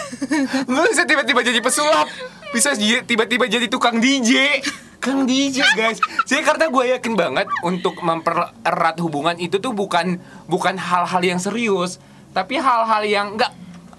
Gue 0.70 0.86
bisa 0.92 1.03
tiba-tiba 1.08 1.39
jadi 1.42 1.60
pesulap 1.63 2.06
Bisa 2.51 2.75
tiba-tiba 2.77 3.46
jadi 3.48 3.65
tukang 3.72 3.98
DJ 3.98 4.62
Kang 5.04 5.28
DJ 5.28 5.68
guys 5.76 6.00
Jadi 6.24 6.42
karena 6.48 6.72
gue 6.72 6.84
yakin 6.96 7.14
banget 7.14 7.48
Untuk 7.60 8.00
mempererat 8.00 8.96
hubungan 9.04 9.36
itu 9.36 9.60
tuh 9.60 9.76
bukan 9.76 10.16
Bukan 10.48 10.80
hal-hal 10.80 11.20
yang 11.20 11.44
serius 11.44 12.00
Tapi 12.32 12.56
hal-hal 12.56 13.04
yang 13.04 13.36
nggak 13.36 13.52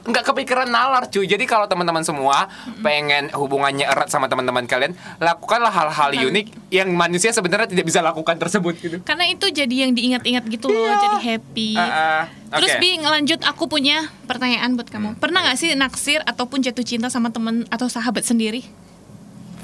nggak 0.04 0.20
kepikiran 0.20 0.68
nalar 0.68 1.08
cuy 1.08 1.24
Jadi 1.24 1.44
kalau 1.44 1.64
teman-teman 1.64 2.04
semua 2.04 2.48
Pengen 2.80 3.32
hubungannya 3.32 3.84
erat 3.84 4.08
sama 4.08 4.28
teman-teman 4.28 4.64
kalian 4.64 4.92
Lakukanlah 5.16 5.72
hal-hal 5.72 6.12
unik 6.28 6.72
Yang 6.72 6.88
manusia 6.92 7.30
sebenarnya 7.32 7.68
tidak 7.68 7.84
bisa 7.84 8.00
lakukan 8.00 8.36
tersebut 8.36 8.74
gitu 8.80 8.96
Karena 9.00 9.28
itu 9.28 9.48
jadi 9.48 9.88
yang 9.88 9.92
diingat-ingat 9.92 10.44
gitu 10.48 10.68
loh, 10.72 10.88
Iya. 10.88 10.96
jadi 11.00 11.18
happy. 11.20 11.70
Ah, 11.76 11.88
ah. 11.88 12.22
Terus 12.60 12.76
Oke. 12.76 12.80
Bi 12.84 12.90
ngelanjut 13.00 13.40
aku 13.48 13.64
punya 13.66 14.12
pertanyaan 14.28 14.76
buat 14.76 14.86
kamu. 14.86 15.18
Pernah 15.18 15.40
nggak 15.48 15.58
sih 15.58 15.72
naksir 15.74 16.20
ataupun 16.22 16.62
jatuh 16.62 16.84
cinta 16.86 17.08
sama 17.10 17.32
temen 17.32 17.66
atau 17.72 17.88
sahabat 17.90 18.22
sendiri? 18.22 18.62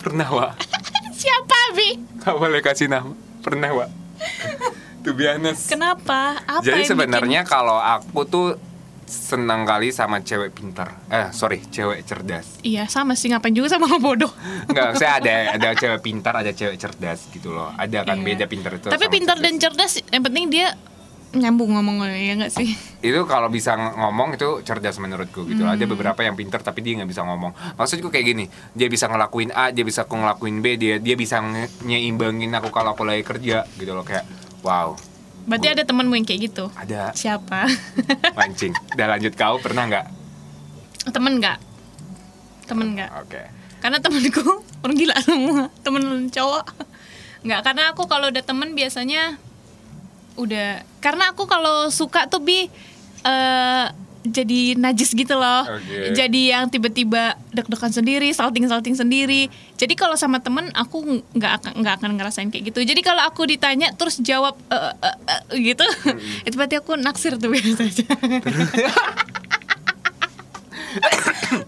Pernah 0.01 0.29
Wak 0.29 0.53
Siapa 1.21 1.59
Bi? 1.73 1.89
Gak 2.19 2.37
boleh 2.37 2.61
kasih 2.61 2.89
nama 2.89 3.13
Pernah 3.41 3.71
Wak 3.71 3.91
To 5.01 5.13
be 5.13 5.25
honest 5.25 5.67
Kenapa? 5.67 6.41
Apa 6.41 6.61
Jadi 6.61 6.85
sebenarnya 6.85 7.45
kalau 7.45 7.77
aku 7.77 8.25
tuh 8.25 8.49
Senang 9.05 9.67
kali 9.67 9.91
sama 9.91 10.21
cewek 10.21 10.51
pintar 10.51 10.95
Eh 11.07 11.29
sorry 11.31 11.61
cewek 11.65 12.05
cerdas 12.05 12.47
bikin- 12.57 12.71
Iya 12.71 12.85
sama 12.87 13.13
sih 13.13 13.27
ngapain 13.27 13.51
juga 13.51 13.67
sama 13.69 13.85
orang 13.85 13.99
bodoh. 14.01 14.31
Enggak 14.65 14.95
saya 14.97 15.17
ada 15.21 15.35
ada 15.53 15.69
cewek 15.75 16.01
pintar 16.01 16.31
ada 16.33 16.51
cewek 16.51 16.77
cerdas 16.77 17.27
gitu 17.29 17.51
loh 17.51 17.75
Ada 17.75 18.05
kan 18.05 18.17
Iya. 18.17 18.25
beda 18.25 18.45
pintar 18.47 18.71
itu 18.73 18.87
Tapi 18.87 19.07
pintar 19.09 19.35
cerdas. 19.35 19.45
dan 19.45 19.55
cerdas, 19.59 19.93
yang 20.07 20.23
penting 20.23 20.45
dia 20.49 20.79
nyambung 21.31 21.71
ngomongnya 21.71 22.11
ya 22.11 22.35
nggak 22.35 22.53
sih? 22.53 22.75
itu 23.01 23.21
kalau 23.25 23.47
bisa 23.47 23.73
ng- 23.73 23.95
ngomong 23.97 24.35
itu 24.35 24.61
cerdas 24.61 24.99
menurutku 24.99 25.47
gitu. 25.47 25.63
Ada 25.63 25.79
Hmm. 25.81 25.93
beberapa 25.95 26.21
yang 26.21 26.35
pintar 26.35 26.59
tapi 26.59 26.81
dia 26.81 26.97
nggak 26.97 27.07
bisa 27.07 27.23
ngomong. 27.23 27.55
Maksudku 27.75 28.09
kayak 28.09 28.27
gini, 28.27 28.45
dia 28.73 28.87
bisa 28.87 29.07
ngelakuin 29.07 29.51
A, 29.51 29.71
dia 29.71 29.83
bisa 29.83 30.03
ngelakuin 30.03 30.59
B, 30.59 30.75
dia 30.75 30.95
dia 30.97 31.15
bisa 31.15 31.39
nyeimbangin 31.81 32.51
aku 32.51 32.69
kalau 32.69 32.93
aku 32.93 33.03
lagi 33.03 33.23
kerja 33.23 33.63
gitu 33.73 33.91
loh 33.91 34.03
kayak 34.03 34.27
wow. 34.61 34.99
Berarti 35.41 35.71
ada 35.71 35.83
temanmu 35.83 36.13
yang 36.13 36.25
kayak 36.25 36.41
gitu. 36.47 36.69
Ada 36.73 37.11
Siapa? 37.13 37.65
mancing. 38.35 38.75
Udah 38.91 39.07
lanjut 39.09 39.33
kau 39.33 39.57
pernah 39.57 39.87
nggak? 39.87 40.07
Temen 41.09 41.39
nggak? 41.39 41.59
Temen 42.67 42.87
nggak? 42.93 43.11
Oke. 43.21 43.43
Karena 43.79 43.97
temenku 43.99 44.45
orang 44.83 44.97
gila 44.97 45.17
semua, 45.21 45.71
temen 45.81 46.03
cowok. 46.29 46.65
Nggak, 47.41 47.61
karena 47.65 47.83
aku 47.89 48.05
kalau 48.05 48.29
udah 48.29 48.43
temen 48.43 48.75
biasanya 48.75 49.41
udah. 50.41 50.83
Karena 51.05 51.33
aku 51.33 51.45
kalau 51.45 51.93
suka 51.93 52.27
tuh 52.27 52.41
bi 52.41 52.67
eh 53.21 53.87
jadi 54.21 54.77
najis 54.77 55.17
gitu 55.17 55.33
loh. 55.33 55.65
Oke. 55.65 56.13
Jadi 56.13 56.53
yang 56.53 56.69
tiba-tiba 56.69 57.41
deg-degan 57.57 57.89
sendiri, 57.89 58.29
salting-salting 58.37 58.93
sendiri. 58.93 59.49
Jadi 59.81 59.97
kalau 59.97 60.13
sama 60.17 60.45
temen 60.45 60.69
aku 60.77 61.25
nggak 61.33 61.53
akan 61.61 61.73
nggak 61.81 61.95
akan 62.01 62.11
ngerasain 62.21 62.53
kayak 62.53 62.73
gitu. 62.73 62.85
Jadi 62.85 63.01
kalau 63.01 63.25
aku 63.25 63.49
ditanya 63.49 63.97
terus 63.97 64.21
jawab 64.21 64.61
eh, 64.69 64.93
eh, 64.93 65.17
eh, 65.25 65.41
gitu, 65.73 65.85
itu 66.47 66.55
berarti 66.57 66.77
aku 66.77 67.01
naksir 67.01 67.41
tuh 67.41 67.49
biasanya. 67.49 68.05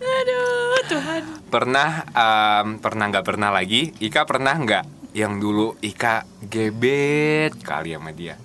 Aduh 0.03 0.83
Tuhan. 0.91 1.23
Pernah 1.49 1.91
em, 2.13 2.69
pernah 2.83 3.05
nggak 3.09 3.27
pernah 3.27 3.49
lagi? 3.49 3.97
Ika 3.97 4.29
pernah 4.29 4.53
nggak 4.61 5.15
yang 5.17 5.41
dulu 5.41 5.77
Ika 5.81 6.29
gebet 6.45 7.57
kali 7.65 7.97
sama 7.97 8.13
dia? 8.13 8.37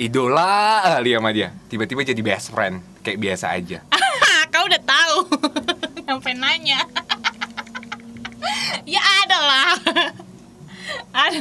Idola 0.00 0.80
kali 0.96 1.12
sama 1.12 1.30
dia. 1.36 1.52
Tiba-tiba 1.68 2.00
jadi 2.00 2.22
best 2.24 2.48
friend 2.48 2.80
kayak 3.04 3.18
biasa 3.20 3.52
aja. 3.52 3.84
Kau 4.52 4.64
udah 4.64 4.80
tahu. 4.80 5.16
Sampai 6.08 6.32
nanya. 6.32 6.80
ya 8.92 9.02
ada 9.24 9.38
lah. 9.38 9.72
ada. 11.12 11.38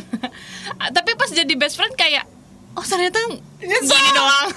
Tapi 0.91 1.11
pas 1.15 1.31
jadi 1.31 1.53
best 1.55 1.79
friend 1.79 1.95
kayak 1.95 2.27
oh 2.75 2.83
ternyata 2.83 3.19
gini 3.63 4.09
doang. 4.11 4.47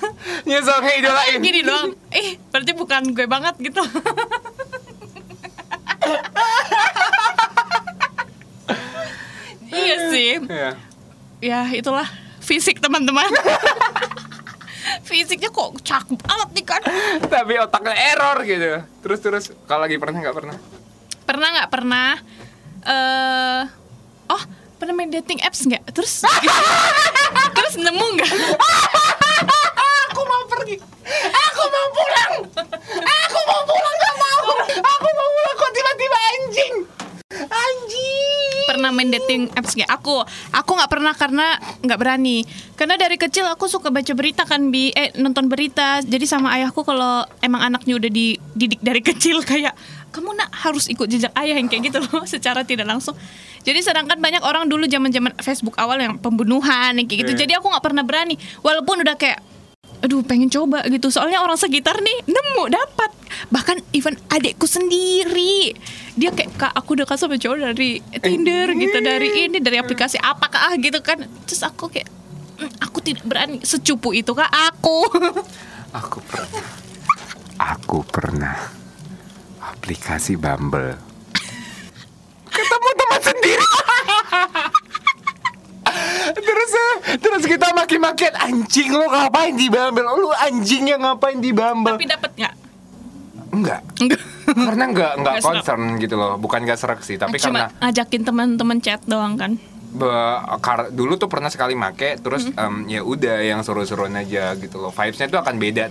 Nyesel 0.43 0.79
kayak 0.83 0.97
idolain. 0.99 1.39
gini 1.39 1.61
doang. 1.63 1.91
Eh, 2.11 2.35
berarti 2.51 2.73
bukan 2.75 3.15
gue 3.15 3.27
banget 3.31 3.55
gitu. 3.63 3.83
iya 9.71 9.97
sih. 10.11 10.43
Iya. 10.51 10.71
Ya, 11.45 11.61
itulah 11.77 12.24
fisik 12.45 12.79
teman-teman. 12.79 13.27
Fisiknya 15.09 15.49
kok 15.49 15.81
cakep 15.81 16.21
banget 16.21 16.49
nih 16.53 16.65
kan. 16.65 16.83
Tapi 17.25 17.53
otaknya 17.61 17.97
error 18.15 18.39
gitu. 18.45 18.85
Terus 19.01 19.19
terus 19.21 19.45
kalau 19.65 19.89
lagi 19.89 19.97
pernah 19.97 20.21
nggak 20.21 20.37
pernah? 20.37 20.57
Pernah 21.25 21.49
nggak 21.57 21.71
pernah? 21.73 22.11
eh 22.85 23.65
oh, 24.29 24.43
pernah 24.77 24.93
main 24.93 25.09
dating 25.09 25.41
apps 25.41 25.65
nggak? 25.65 25.89
Terus 25.97 26.29
terus 27.57 27.75
nemu 27.81 28.07
nggak? 28.21 28.33
Aku 30.13 30.21
mau 30.29 30.43
pergi. 30.47 30.77
Aku 31.25 31.63
mau 31.69 31.87
pulang. 31.97 32.33
Aku 33.03 33.39
mau 33.49 33.63
pulang 33.67 33.95
gak 33.99 34.17
mau. 34.21 34.47
Aku 34.79 35.09
mau 35.11 35.29
pulang 35.33 35.57
kok 35.57 35.71
tiba-tiba 35.75 36.19
anjing. 36.33 36.75
Anjing. 37.51 38.65
Pernah 38.85 39.01
main 39.01 39.09
dating 39.17 39.49
apps 39.57 39.73
kayak 39.73 39.89
aku. 39.89 40.21
Aku 40.53 40.77
nggak 40.77 40.93
pernah 40.93 41.17
karena 41.17 41.57
nggak 41.81 41.97
berani. 41.97 42.45
Karena 42.77 43.01
dari 43.01 43.17
kecil 43.17 43.49
aku 43.49 43.65
suka 43.65 43.89
baca 43.89 44.13
berita 44.13 44.45
kan 44.45 44.69
bi. 44.69 44.93
Eh 44.93 45.17
nonton 45.17 45.49
berita. 45.49 46.05
Jadi 46.05 46.29
sama 46.29 46.53
ayahku 46.53 46.85
kalau 46.85 47.25
emang 47.41 47.65
anaknya 47.65 47.97
udah 47.97 48.13
dididik 48.13 48.85
dari 48.85 49.01
kecil 49.09 49.41
kayak 49.41 49.73
kamu 50.13 50.37
nak 50.37 50.53
harus 50.53 50.93
ikut 50.93 51.09
jejak 51.09 51.33
ayah 51.33 51.57
yang 51.57 51.73
kayak 51.73 51.89
gitu 51.89 52.05
loh 52.05 52.29
secara 52.37 52.61
tidak 52.61 52.85
langsung. 52.85 53.17
Jadi 53.65 53.81
sedangkan 53.81 54.21
banyak 54.21 54.45
orang 54.45 54.69
dulu 54.69 54.85
zaman 54.85 55.09
zaman 55.09 55.33
Facebook 55.41 55.81
awal 55.81 55.97
yang 55.97 56.21
pembunuhan 56.21 56.93
yang 56.93 57.09
kayak 57.09 57.25
gitu. 57.25 57.33
Iya. 57.33 57.41
jadi 57.49 57.53
aku 57.65 57.73
nggak 57.73 57.85
pernah 57.89 58.05
berani. 58.05 58.37
Walaupun 58.61 59.01
udah 59.01 59.17
kayak 59.17 59.41
aduh 60.05 60.21
pengen 60.21 60.53
coba 60.53 60.85
gitu. 60.93 61.09
Soalnya 61.09 61.41
orang 61.41 61.57
sekitar 61.57 61.97
nih 62.05 62.29
nemu 62.29 62.69
dapat 62.69 63.24
bahkan 63.53 63.81
even 63.93 64.17
adikku 64.31 64.65
sendiri 64.65 65.75
dia 66.15 66.31
kayak 66.31 66.55
kak 66.55 66.73
aku 66.73 66.95
dekat 66.95 67.19
sama 67.19 67.37
cowok 67.37 67.75
dari 67.75 67.99
Tinder 68.23 68.71
gitu 68.73 68.99
dari 69.03 69.49
ini 69.49 69.59
dari 69.59 69.77
aplikasi 69.83 70.17
apakah 70.21 70.73
gitu 70.79 71.03
kan 71.03 71.25
terus 71.45 71.63
aku 71.65 71.91
kayak 71.91 72.07
"Hmm, 72.55 72.71
aku 72.79 73.03
tidak 73.03 73.27
berani 73.27 73.59
secupu 73.67 74.15
itu 74.15 74.31
kak 74.31 74.49
aku 74.49 74.99
Aku 75.95 76.19
pernah. 76.27 76.67
Aku 77.55 78.03
pernah. 78.03 78.59
Aplikasi 79.63 80.35
Bumble. 80.35 80.99
Ketemu 82.51 82.91
teman 82.99 83.21
sendiri. 83.23 83.67
terus 86.35 86.73
eh, 86.75 86.95
terus 87.23 87.43
kita 87.47 87.71
maki-makian 87.79 88.35
anjing 88.35 88.91
lo 88.91 89.07
ngapain 89.07 89.55
di 89.55 89.71
Bumble? 89.71 90.03
Lu 90.19 90.35
anjing 90.35 90.91
yang 90.91 91.07
ngapain 91.07 91.39
di 91.39 91.55
Bumble? 91.55 91.95
tapi 91.95 92.11
dapat 92.11 92.31
nggak 92.35 92.55
Enggak. 93.55 93.81
Enggak. 93.97 94.21
Karena 94.47 94.85
enggak 94.85 95.13
enggak 95.13 95.15
Nggak 95.17 95.35
serak. 95.41 95.55
concern 95.57 95.83
gitu 95.97 96.15
loh. 96.15 96.33
Bukan 96.37 96.61
enggak 96.61 96.77
serak 96.77 97.01
sih, 97.01 97.15
tapi 97.15 97.37
karena 97.37 97.71
cuma 97.71 97.81
ngajakin 97.81 98.23
teman-teman 98.23 98.79
chat 98.79 99.01
doang 99.05 99.35
kan 99.35 99.55
Be- 99.89 100.11
kar- 100.59 100.91
dulu 100.91 101.15
tuh 101.15 101.27
pernah 101.27 101.47
sekali 101.47 101.73
make 101.73 102.19
terus 102.19 102.45
Mm-hmm. 102.45 102.59
em, 102.59 102.75
ya 102.89 103.01
udah 103.01 103.37
yang 103.41 103.61
seru-seruan 103.61 104.11
aja 104.13 104.53
gitu 104.55 104.77
loh 104.77 104.91
vibesnya 104.91 105.27
tuh 105.29 105.39
akan 105.39 105.55
beda 105.55 105.87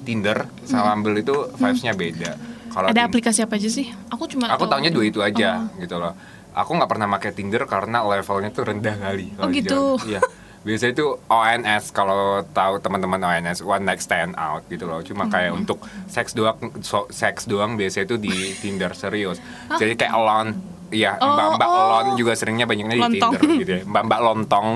Tinder 0.00 0.46
sama 0.62 0.94
Bumble 0.94 1.18
itu 1.18 1.34
vibesnya 1.52 1.90
beda 1.92 2.38
kalau 2.68 2.86
ada 2.86 3.02
aplikasi 3.02 3.42
apa 3.42 3.54
aja 3.54 3.66
sih 3.66 3.90
aku 4.06 4.24
cuma 4.26 4.46
aku 4.46 4.64
tahu- 4.64 4.78
taunya 4.78 4.88
dua 4.88 5.02
itu 5.04 5.18
aja 5.18 5.66
Oh. 5.66 5.76
gitu 5.76 5.98
loh 5.98 6.14
aku 6.52 6.70
nggak 6.72 6.86
pernah 6.88 7.06
make 7.08 7.26
Tinder 7.32 7.62
karena 7.64 8.00
levelnya 8.00 8.48
tuh 8.48 8.62
rendah 8.64 8.94
kali 8.96 9.34
kalau 9.34 9.44
Oh, 9.44 9.52
gitu. 9.52 9.80
iya 10.06 10.22
biasanya 10.60 10.92
itu 10.92 11.06
ONS 11.24 11.84
kalau 11.90 12.22
tahu 12.46 12.76
teman-teman 12.78 13.16
ONS 13.18 13.60
one 13.60 13.80
night 13.82 13.98
stand 13.98 14.34
out 14.34 14.60
gitu 14.66 14.84
loh 14.84 15.00
cuma 15.00 15.24
Hmm. 15.24 15.32
kayak 15.32 15.52
untuk 15.54 15.78
seks 16.06 16.32
doang 16.32 16.54
so- 16.80 17.08
seks 17.08 17.44
doang 17.44 17.74
biasanya 17.74 18.04
itu 18.06 18.16
di 18.16 18.34
Tinder 18.60 18.92
serius 18.92 19.40
jadi 19.72 19.96
kayak 19.96 20.12
alone 20.12 20.52
Iya, 20.90 21.14
Oh, 21.16 21.38
mbak-mbak 21.54 21.64
oh. 21.64 21.78
alone 21.78 22.10
juga 22.14 22.34
seringnya 22.34 22.66
banyaknya 22.66 22.98
di 22.98 23.22
Lontong. 23.22 23.32
Tinder 23.32 23.42
gitu 23.56 23.72
ya. 23.72 23.82
Mbak-mbak 23.94 24.20
lontong 24.20 24.66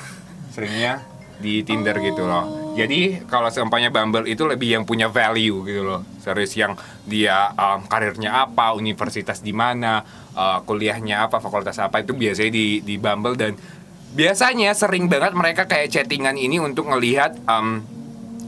seringnya 0.54 1.02
di 1.36 1.60
Tinder 1.60 1.98
gitu 1.98 2.22
Oh. 2.22 2.30
loh. 2.30 2.44
Jadi 2.72 3.24
kalau 3.24 3.50
seumpamanya 3.50 3.90
Bumble 3.90 4.24
itu 4.24 4.44
lebih 4.44 4.68
yang 4.70 4.84
punya 4.84 5.08
value 5.08 5.64
gitu 5.64 5.82
loh. 5.82 6.00
Serius 6.18 6.54
yang 6.54 6.76
dia 7.02 7.50
um, 7.52 7.84
karirnya 7.84 8.46
apa, 8.46 8.72
universitas 8.72 9.40
di 9.40 9.50
mana, 9.50 10.00
uh, 10.32 10.62
kuliahnya 10.62 11.24
apa, 11.24 11.40
fakultas 11.40 11.76
apa 11.76 11.98
itu 11.98 12.12
biasanya 12.12 12.48
di 12.48 12.66
di 12.80 12.94
Bumble 12.96 13.34
dan 13.34 13.52
biasanya 14.16 14.72
sering 14.72 15.06
banget 15.06 15.32
mereka 15.32 15.62
kayak 15.64 15.92
chattingan 15.92 16.34
ini 16.34 16.56
untuk 16.56 16.88
ngelihat 16.88 17.36
um, 17.44 17.84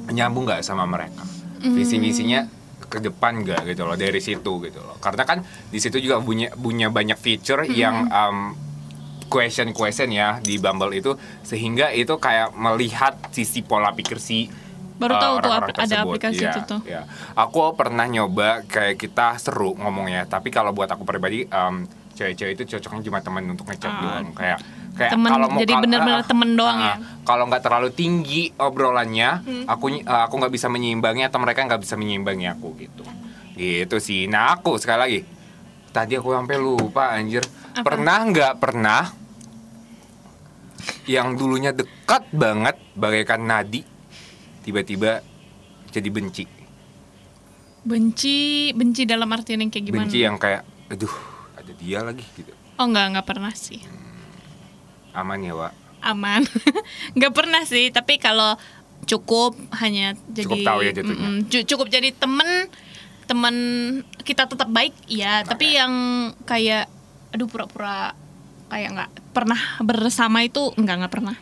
nyambung 0.09 0.49
nggak 0.49 0.65
sama 0.65 0.83
mereka. 0.85 1.23
Visi 1.61 1.99
misinya 1.99 2.49
ke 2.81 2.99
depan 2.99 3.45
nggak 3.45 3.69
gitu 3.69 3.85
loh 3.85 3.95
dari 3.95 4.17
situ 4.19 4.53
gitu 4.65 4.81
loh. 4.81 4.97
Karena 4.97 5.23
kan 5.23 5.45
di 5.45 5.77
situ 5.77 6.01
juga 6.01 6.19
punya 6.19 6.49
punya 6.51 6.89
banyak 6.89 7.15
feature 7.15 7.69
yang 7.69 8.09
um, 8.09 8.57
question 9.29 9.71
question 9.71 10.09
ya 10.09 10.41
di 10.41 10.57
Bumble 10.57 10.89
itu 10.95 11.13
sehingga 11.45 11.93
itu 11.93 12.17
kayak 12.17 12.57
melihat 12.57 13.21
sisi 13.29 13.61
pola 13.61 13.93
pikir 13.93 14.17
si 14.17 14.49
Baru 14.97 15.15
uh, 15.15 15.21
tahu 15.21 15.35
tuh 15.37 15.39
orang-orang 15.47 15.63
ap- 15.63 15.69
ada 15.69 15.79
tersebut. 15.85 16.11
aplikasi 16.11 16.41
Iya, 16.41 16.51
itu 16.51 16.61
tuh. 16.65 16.81
iya. 16.83 17.03
Aku 17.37 17.59
pernah 17.73 18.09
nyoba 18.09 18.65
kayak 18.65 18.97
kita 18.97 19.37
seru 19.37 19.77
ngomongnya, 19.77 20.25
tapi 20.25 20.49
kalau 20.49 20.73
buat 20.73 20.89
aku 20.89 21.05
pribadi 21.05 21.47
um, 21.47 21.87
cewek-cewek 22.17 22.57
itu 22.57 22.65
cocoknya 22.67 23.03
cuma 23.05 23.19
teman 23.21 23.47
untuk 23.47 23.69
ngechat 23.69 23.87
Ah. 23.87 24.01
doang 24.01 24.33
kayak 24.33 24.59
kayak 24.99 25.13
Temen, 25.15 25.31
kalau 25.31 25.47
mau 25.47 25.61
jadi 25.63 25.73
kal- 25.73 25.83
bener-bener 25.87 26.21
ah, 26.21 26.27
temen 26.27 26.51
doang 26.53 26.75
ah, 26.75 26.85
ya? 26.85 26.95
kalau 27.23 27.45
nggak 27.47 27.63
terlalu 27.63 27.89
tinggi 27.95 28.51
obrolannya 28.53 29.31
Hmm. 29.39 29.65
aku 29.65 29.85
uh, 30.03 30.23
aku 30.27 30.35
nggak 30.37 30.51
bisa 30.51 30.67
menyeimbangi 30.67 31.23
atau 31.23 31.39
mereka 31.39 31.63
nggak 31.63 31.79
bisa 31.79 31.95
menyeimbangi 31.95 32.47
aku 32.51 32.75
gitu. 32.77 33.07
Gitu 33.55 33.97
sih. 33.99 34.27
Nah 34.27 34.53
aku 34.53 34.75
sekali 34.77 34.99
lagi 34.99 35.21
tadi 35.89 36.15
aku 36.15 36.31
sampai 36.31 36.57
lupa 36.59 37.15
anjir. 37.15 37.47
Apa? 37.73 37.87
pernah 37.87 38.19
nggak 38.27 38.55
pernah 38.59 39.03
yang 41.07 41.33
dulunya 41.33 41.71
dekat 41.71 42.29
banget 42.31 42.75
bagaikan 42.93 43.41
nadi 43.41 43.81
tiba-tiba 44.61 45.23
jadi 45.89 46.09
benci? 46.09 46.45
Benci 47.81 48.39
benci 48.75 49.03
dalam 49.07 49.31
artian 49.31 49.63
yang 49.63 49.71
kayak 49.71 49.85
gimana? 49.87 50.05
Benci 50.05 50.19
yang 50.21 50.37
kayak 50.37 50.63
aduh 50.89 51.15
ada 51.55 51.73
dia 51.73 52.03
lagi 52.03 52.25
gitu. 52.35 52.53
Oh 52.77 52.85
nggak 52.85 53.17
nggak 53.17 53.27
pernah 53.27 53.53
sih 53.53 53.81
aman 55.19 55.39
ya 55.43 55.55
Wak? 55.55 55.73
Aman. 55.99 56.47
Nggak 57.19 57.33
pernah 57.35 57.63
sih 57.67 57.91
tapi 57.91 58.23
kalau 58.23 58.55
cukup 59.05 59.57
hanya 59.81 60.15
jadi 60.31 60.47
Cukup 60.47 60.59
tahu 60.63 60.81
ya 60.85 60.93
jatuhnya. 60.95 61.29
Cu- 61.47 61.67
cukup 61.67 61.87
jadi 61.91 62.15
temen 62.15 62.71
temen 63.29 63.55
kita 64.25 64.49
tetap 64.49 64.73
baik 64.73 64.97
ya 65.05 65.45
tapi 65.45 65.77
yang 65.77 65.93
kayak 66.49 66.89
aduh 67.29 67.45
pura-pura 67.45 68.17
kayak 68.73 68.89
nggak 68.97 69.11
pernah 69.37 69.61
bersama 69.85 70.41
itu 70.45 70.73
nggak 70.77 70.97
nggak 71.05 71.13
pernah. 71.13 71.37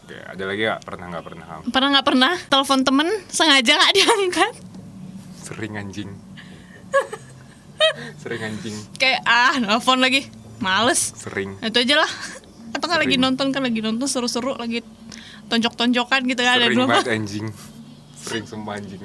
Oke. 0.00 0.16
Ada 0.16 0.42
lagi 0.44 0.62
nggak? 0.64 0.80
Pernah 0.84 1.06
nggak 1.12 1.24
pernah? 1.24 1.46
Pernah 1.64 1.88
nggak 1.96 2.06
pernah. 2.06 2.32
Telepon 2.48 2.80
temen 2.84 3.08
sengaja 3.28 3.72
nggak 3.74 3.94
diangkat. 3.96 4.52
Sering 5.44 5.74
anjing. 5.76 6.10
Sering 8.22 8.42
anjing. 8.44 8.76
Kayak 8.96 9.20
ah 9.24 9.56
telepon 9.56 9.98
lagi. 10.00 10.28
Males. 10.60 11.12
Sering. 11.16 11.56
Itu 11.60 11.80
aja 11.80 11.96
lah 12.00 12.10
atau 12.74 12.86
kan 12.86 12.98
lagi 12.98 13.16
nonton 13.16 13.48
kan 13.48 13.62
lagi 13.62 13.78
nonton 13.78 14.04
seru-seru 14.04 14.52
lagi 14.54 14.82
tonjok-tonjokan 15.46 16.20
gitu 16.26 16.40
kan 16.40 16.58
ada 16.58 16.66
dua 16.68 16.86
banget 16.86 17.08
anjing. 17.08 17.46
Sering 18.16 18.44
sumpah 18.44 18.76
anjing. 18.76 19.00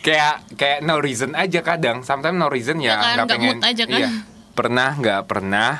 Kayak 0.00 0.46
kayak 0.54 0.78
no 0.80 0.98
reason 0.98 1.34
aja 1.34 1.60
kadang. 1.60 2.00
Sometimes 2.00 2.34
no 2.34 2.46
reason 2.46 2.78
Ya 2.78 2.94
ya 2.94 2.94
kan, 2.94 3.02
nggak 3.02 3.14
nggak 3.16 3.28
pengen. 3.28 3.48
mood 3.52 3.64
aja 3.64 3.84
kan. 3.84 3.98
iya. 3.98 4.08
Pernah 4.52 4.88
nggak 4.96 5.20
pernah? 5.26 5.70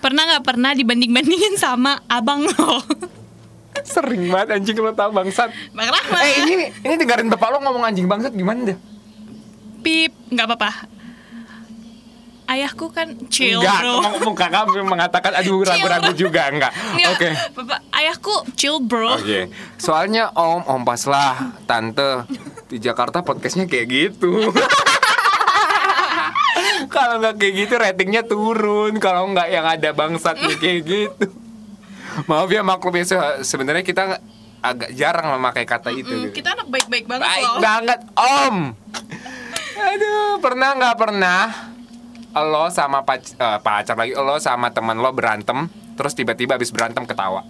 Pernah 0.00 0.22
nggak 0.26 0.44
pernah 0.44 0.70
dibanding-bandingin 0.72 1.54
sama 1.54 2.02
abang 2.04 2.42
lo. 2.42 2.82
Sering 3.84 4.26
banget 4.26 4.48
anjing 4.56 4.76
lo 4.76 4.90
tau 4.90 5.10
bangsat. 5.10 5.52
Bang 5.70 5.88
Rahmat 5.88 6.20
eh 6.20 6.34
ini 6.42 6.54
ini 6.80 6.94
dengerin 6.96 7.28
bapak 7.28 7.48
lo 7.52 7.58
ngomong 7.60 7.84
anjing 7.84 8.04
bangsat. 8.04 8.32
Gimana 8.32 8.64
deh 8.66 8.78
pip 9.84 10.16
nggak 10.32 10.48
apa-apa 10.48 10.70
ayahku 12.44 12.88
kan 12.88 13.08
chill 13.26 13.58
enggak 13.58 13.80
bro 13.80 13.96
muka 14.22 14.46
kamu 14.48 14.84
mengatakan 14.84 15.32
aduh 15.34 15.64
ragu-ragu 15.64 16.12
juga 16.12 16.48
enggak 16.48 16.72
Nggak, 16.72 17.10
oke 17.10 17.28
bapak 17.56 17.80
ayahku 17.90 18.34
chill 18.52 18.78
bro 18.78 19.16
Oke, 19.16 19.48
soalnya 19.76 20.28
om, 20.32 20.60
om 20.64 20.82
pas 20.82 21.00
lah, 21.04 21.56
tante 21.64 22.28
di 22.66 22.76
Jakarta 22.76 23.20
podcastnya 23.20 23.64
kayak 23.64 23.86
gitu. 23.86 24.50
Kalau 26.86 27.18
nggak 27.18 27.34
kayak 27.36 27.54
gitu 27.56 27.74
ratingnya 27.74 28.22
turun. 28.22 28.98
Kalau 28.98 29.26
nggak 29.28 29.48
yang 29.48 29.66
ada 29.66 29.90
bangsatnya 29.90 30.54
kayak 30.56 30.80
gitu. 30.84 31.26
Maaf 32.26 32.46
ya 32.46 32.62
maklum 32.62 32.94
ya 32.94 33.04
se- 33.04 33.42
sebenarnya 33.42 33.82
kita 33.82 34.22
agak 34.60 34.90
jarang 34.94 35.34
memakai 35.34 35.66
kata 35.66 35.90
itu. 35.90 36.08
Hmm, 36.08 36.30
gitu. 36.30 36.40
kita 36.40 36.54
anak 36.54 36.68
baik-baik 36.70 37.04
banget 37.04 37.26
Baik 37.26 37.42
loh 37.44 37.58
banget 37.60 38.00
om. 38.14 38.56
Aduh, 39.74 40.38
pernah 40.38 40.70
nggak 40.74 40.96
pernah 40.96 41.42
lo 42.34 42.66
sama 42.68 43.06
pac- 43.06 43.38
eh, 43.38 43.58
pacar 43.62 43.94
lagi 43.94 44.12
lo 44.12 44.36
sama 44.38 44.74
teman 44.74 44.98
lo 44.98 45.14
berantem 45.14 45.70
terus 45.94 46.12
tiba-tiba 46.12 46.58
habis 46.58 46.74
berantem 46.74 47.06
ketawa. 47.06 47.46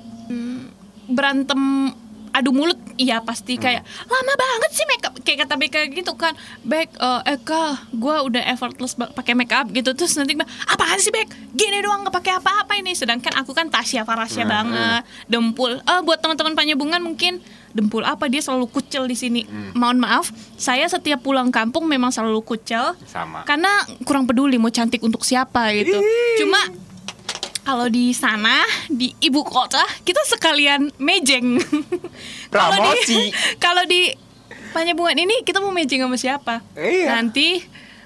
berantem 1.05 1.92
adu 2.35 2.51
mulut 2.51 2.77
iya 2.97 3.23
pasti 3.23 3.55
Hmm. 3.55 3.62
kayak 3.62 3.83
lama 4.05 4.33
banget 4.35 4.70
sih 4.73 4.85
makeup 4.85 5.14
kayak 5.23 5.47
kata 5.47 5.55
Beka 5.55 5.81
gitu 5.88 6.12
kan 6.14 6.35
Bek 6.61 6.90
eh 6.92 7.20
Eka 7.33 7.62
gue 7.90 8.16
udah 8.27 8.42
effortless 8.44 8.92
pakai 8.94 9.33
makeup 9.33 9.70
gitu 9.70 9.94
terus 9.94 10.12
nanti 10.14 10.35
apaan 10.66 10.99
sih 10.99 11.09
Bek? 11.09 11.31
Gini 11.51 11.79
doang 11.79 12.03
nggak 12.03 12.11
pakai 12.12 12.33
apa-apa 12.35 12.75
ini. 12.75 12.92
Sedangkan 12.92 13.31
aku 13.37 13.55
kan 13.55 13.70
Tasya 13.70 14.03
Farasya 14.03 14.42
Hmm, 14.42 14.51
banget 14.51 15.03
dempul. 15.27 15.79
Eh 15.79 16.01
buat 16.03 16.18
teman-teman 16.18 16.53
panyabungan 16.53 16.99
mungkin 16.99 17.38
dempul 17.70 18.03
apa? 18.03 18.27
Dia 18.27 18.42
selalu 18.42 18.66
kucel 18.68 19.07
di 19.07 19.14
sini. 19.14 19.42
Hmm. 19.44 19.70
mohon 19.75 19.99
maaf 19.99 20.29
saya 20.57 20.85
setiap 20.85 21.23
pulang 21.23 21.49
kampung 21.49 21.87
memang 21.87 22.11
selalu 22.11 22.42
kucel 22.42 22.99
Sama. 23.05 23.42
karena 23.44 23.70
kurang 24.03 24.27
peduli 24.27 24.59
mau 24.59 24.68
cantik 24.68 24.99
untuk 25.01 25.23
siapa 25.23 25.70
gitu. 25.73 26.03
Cuma 26.37 26.59
kalau 27.64 27.88
di 27.88 28.12
sana 28.12 28.61
di 28.92 29.16
ibu 29.24 29.40
kota 29.40 29.81
kita 30.05 30.20
sekalian 30.29 30.92
mejeng. 31.00 31.57
Kalau 32.55 32.77
di 32.77 32.87
Promosi. 32.87 33.20
kalau 33.59 33.83
di 33.83 34.14
Panyabungan 34.70 35.18
ini 35.18 35.42
kita 35.42 35.59
mau 35.59 35.74
mejeng 35.74 36.07
sama 36.07 36.14
siapa? 36.14 36.55
Iya. 36.79 37.18
Nanti 37.18 37.59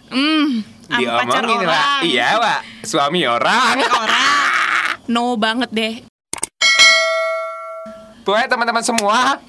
hmm 0.09 0.65
sama 0.89 1.21
pacar 1.21 1.43
Diomongin 1.45 1.69
orang. 1.69 1.77
Wak. 1.77 2.01
Iya 2.07 2.29
Wak 2.41 2.61
Suami 2.87 3.21
orang 3.29 3.77
orang. 3.83 4.49
no 5.11 5.37
banget 5.37 5.71
deh. 5.75 5.95
Tuh 8.25 8.37
ya 8.37 8.49
teman-teman 8.49 8.85
semua 8.85 9.41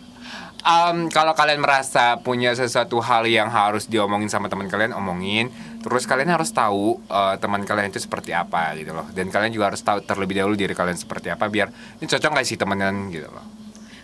Em, 0.60 1.08
kalau 1.08 1.32
kalian 1.32 1.64
merasa 1.64 2.20
punya 2.20 2.52
sesuatu 2.52 3.00
hal 3.00 3.24
yang 3.24 3.48
harus 3.48 3.88
diomongin 3.88 4.28
sama 4.28 4.52
teman 4.52 4.68
kalian 4.68 4.92
omongin 4.92 5.48
terus 5.80 6.04
kalian 6.04 6.32
harus 6.32 6.52
tahu 6.52 7.00
eh, 7.08 7.36
teman 7.40 7.64
kalian 7.64 7.92
itu 7.92 8.00
seperti 8.04 8.36
apa 8.36 8.76
gitu 8.76 8.92
loh 8.92 9.08
dan 9.16 9.32
kalian 9.32 9.52
juga 9.56 9.72
harus 9.72 9.82
tahu 9.84 10.04
terlebih 10.04 10.44
dahulu 10.44 10.56
diri 10.60 10.76
kalian 10.76 11.00
seperti 11.00 11.32
apa 11.32 11.48
biar 11.48 11.72
ini 12.00 12.08
cocok 12.08 12.30
gak 12.36 12.48
sih 12.48 12.60
temenan 12.60 13.08
gitu 13.12 13.32
loh 13.32 13.60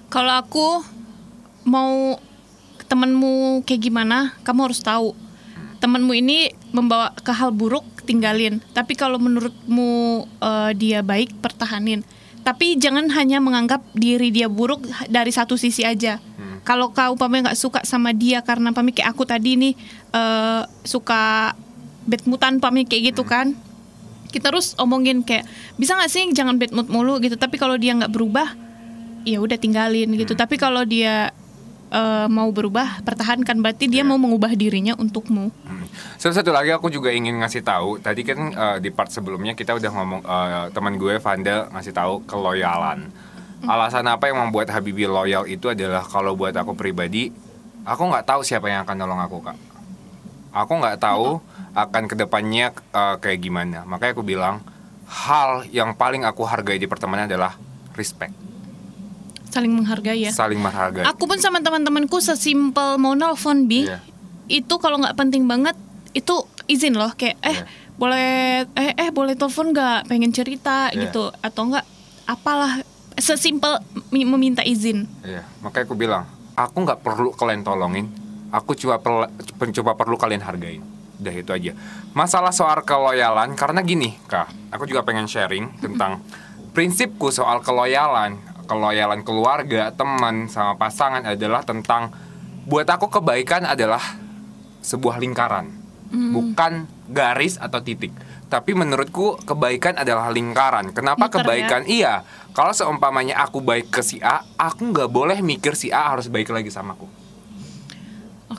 Kalau 0.06 0.32
aku 0.38 0.86
mau 1.66 2.16
temenmu 2.86 3.66
kayak 3.66 3.82
gimana, 3.82 4.38
kamu 4.46 4.70
harus 4.70 4.80
tahu. 4.80 5.18
Temenmu 5.82 6.14
ini 6.16 6.54
membawa 6.72 7.12
ke 7.14 7.34
hal 7.34 7.52
buruk, 7.52 7.84
tinggalin. 8.06 8.62
Tapi 8.72 8.94
kalau 8.96 9.18
menurutmu 9.18 10.24
eh, 10.40 10.72
dia 10.78 11.02
baik, 11.02 11.42
pertahanin. 11.42 12.06
Tapi 12.46 12.78
jangan 12.78 13.10
hanya 13.18 13.42
menganggap 13.42 13.82
diri 13.98 14.30
dia 14.30 14.46
buruk 14.46 14.86
dari 15.10 15.34
satu 15.34 15.58
sisi 15.58 15.82
aja. 15.82 16.22
Kalau 16.62 16.94
kau 16.94 17.14
umpamanya 17.14 17.52
nggak 17.52 17.62
suka 17.62 17.80
sama 17.86 18.14
dia 18.14 18.42
karena 18.42 18.74
pamit 18.74 18.98
kayak 18.98 19.14
aku 19.14 19.26
tadi 19.26 19.58
nih 19.58 19.74
eh, 20.14 20.62
suka 20.86 21.54
bad 22.06 22.24
moodan 22.30 22.62
pamit 22.62 22.88
kayak 22.90 23.14
gitu 23.14 23.26
kan, 23.26 23.58
kita 24.30 24.50
terus 24.54 24.74
omongin 24.78 25.26
kayak 25.26 25.46
bisa 25.78 25.98
nggak 25.98 26.12
sih 26.12 26.24
jangan 26.32 26.58
bad 26.58 26.72
mood 26.72 26.88
mulu 26.90 27.18
gitu. 27.22 27.36
Tapi 27.38 27.58
kalau 27.58 27.76
dia 27.76 27.94
nggak 27.98 28.14
berubah, 28.14 28.54
ya 29.26 29.42
udah 29.42 29.58
tinggalin 29.58 30.14
gitu. 30.16 30.38
Tapi 30.38 30.56
kalau 30.56 30.86
dia 30.86 31.34
eh, 31.90 32.28
mau 32.30 32.52
berubah, 32.52 33.02
pertahankan 33.02 33.60
berarti 33.64 33.90
dia 33.90 34.04
mau 34.06 34.20
mengubah 34.20 34.54
dirinya 34.54 34.94
untukmu. 35.00 35.50
Hmm. 35.66 35.86
Sama 36.20 36.34
satu 36.36 36.52
lagi 36.52 36.72
aku 36.72 36.92
juga 36.92 37.12
ingin 37.12 37.40
ngasih 37.42 37.64
tahu. 37.64 37.98
Tadi 38.00 38.22
kan 38.22 38.40
eh, 38.54 38.78
di 38.84 38.90
part 38.94 39.10
sebelumnya 39.10 39.58
kita 39.58 39.76
udah 39.76 39.92
ngomong 39.92 40.22
eh, 40.22 40.66
teman 40.76 40.96
gue 41.00 41.18
Vanda 41.18 41.72
ngasih 41.74 41.94
tahu 41.96 42.22
keloyalan. 42.28 43.10
Alasan 43.66 44.06
apa 44.06 44.30
yang 44.30 44.38
membuat 44.46 44.70
Habibie 44.70 45.10
loyal 45.10 45.50
itu 45.50 45.74
adalah 45.74 46.06
kalau 46.06 46.38
buat 46.38 46.54
aku 46.54 46.78
pribadi, 46.78 47.34
aku 47.82 48.04
nggak 48.14 48.28
tahu 48.30 48.46
siapa 48.46 48.70
yang 48.70 48.86
akan 48.86 48.94
nolong 48.94 49.22
aku 49.26 49.42
kak. 49.42 49.58
Aku 50.54 50.78
nggak 50.78 51.02
tahu 51.02 51.42
akan 51.76 52.08
ke 52.08 52.16
depannya 52.16 52.72
eh, 52.72 53.16
kayak 53.20 53.40
gimana. 53.40 53.84
Makanya 53.84 54.12
aku 54.14 54.24
bilang 54.24 54.64
hal 55.06 55.68
yang 55.70 55.94
paling 55.94 56.24
aku 56.24 56.42
hargai 56.42 56.76
di 56.76 56.88
pertemanan 56.88 57.28
adalah 57.28 57.54
respect, 57.94 58.34
Saling 59.48 59.72
menghargai 59.72 60.20
ya. 60.20 60.32
saling 60.34 60.58
menghargai. 60.58 61.06
Aku 61.06 61.30
pun 61.30 61.38
sama 61.38 61.60
teman-temanku 61.60 62.18
sesimpel 62.18 62.98
mau 62.98 63.14
nelfon 63.14 63.70
bi, 63.70 63.86
Iya. 63.86 64.02
itu 64.48 64.74
kalau 64.76 64.98
nggak 64.98 65.14
penting 65.14 65.46
banget 65.46 65.78
itu 66.12 66.34
izin 66.66 66.96
loh 66.96 67.14
kayak 67.14 67.38
eh 67.40 67.54
Iya. 67.54 67.66
boleh 67.94 68.30
eh 68.74 68.92
eh 68.98 69.10
boleh 69.10 69.36
telepon 69.36 69.72
nggak 69.72 70.08
pengen 70.08 70.32
cerita 70.32 70.90
Iya. 70.90 71.08
gitu 71.08 71.30
atau 71.38 71.62
enggak 71.66 71.86
apalah 72.26 72.82
sesimpel 73.16 73.80
mi- 74.10 74.26
meminta 74.26 74.60
izin. 74.60 75.06
Iya, 75.22 75.46
makanya 75.62 75.86
aku 75.86 75.96
bilang, 75.96 76.24
aku 76.52 76.78
nggak 76.82 77.00
perlu 77.00 77.30
kalian 77.32 77.62
tolongin, 77.62 78.10
aku 78.50 78.74
cuma 78.74 78.98
perlu, 78.98 79.24
coba 79.72 79.92
perlu 79.94 80.18
kalian 80.18 80.42
hargain. 80.42 80.84
Udah 81.20 81.34
itu 81.36 81.52
aja. 81.52 81.72
Masalah 82.12 82.52
soal 82.52 82.84
keloyalan, 82.84 83.56
karena 83.56 83.80
gini, 83.84 84.16
kak, 84.28 84.52
aku 84.72 84.88
juga 84.88 85.04
pengen 85.08 85.28
sharing 85.28 85.80
tentang 85.80 86.20
prinsipku 86.76 87.32
soal 87.32 87.64
keloyalan, 87.64 88.40
keloyalan 88.68 89.24
keluarga, 89.24 89.96
teman, 89.96 90.52
sama 90.52 90.76
pasangan 90.76 91.24
adalah 91.24 91.64
tentang 91.64 92.12
buat 92.68 92.90
aku 92.90 93.08
kebaikan 93.08 93.64
adalah 93.64 94.02
sebuah 94.84 95.22
lingkaran, 95.22 95.72
bukan 96.12 96.90
garis 97.08 97.56
atau 97.62 97.80
titik. 97.80 98.12
Tapi 98.46 98.78
menurutku 98.78 99.42
kebaikan 99.42 99.98
adalah 99.98 100.30
lingkaran. 100.30 100.94
Kenapa 100.94 101.28
ya? 101.28 101.34
kebaikan? 101.34 101.82
Iya, 101.90 102.22
kalau 102.54 102.72
seumpamanya 102.78 103.42
aku 103.42 103.60
baik 103.60 103.90
ke 103.90 104.06
si 104.06 104.22
A, 104.22 104.46
aku 104.56 104.94
nggak 104.94 105.10
boleh 105.10 105.42
mikir 105.42 105.74
si 105.74 105.90
A 105.90 106.14
harus 106.14 106.30
baik 106.30 106.54
lagi 106.54 106.70
sama 106.70 106.94
aku. 106.94 107.25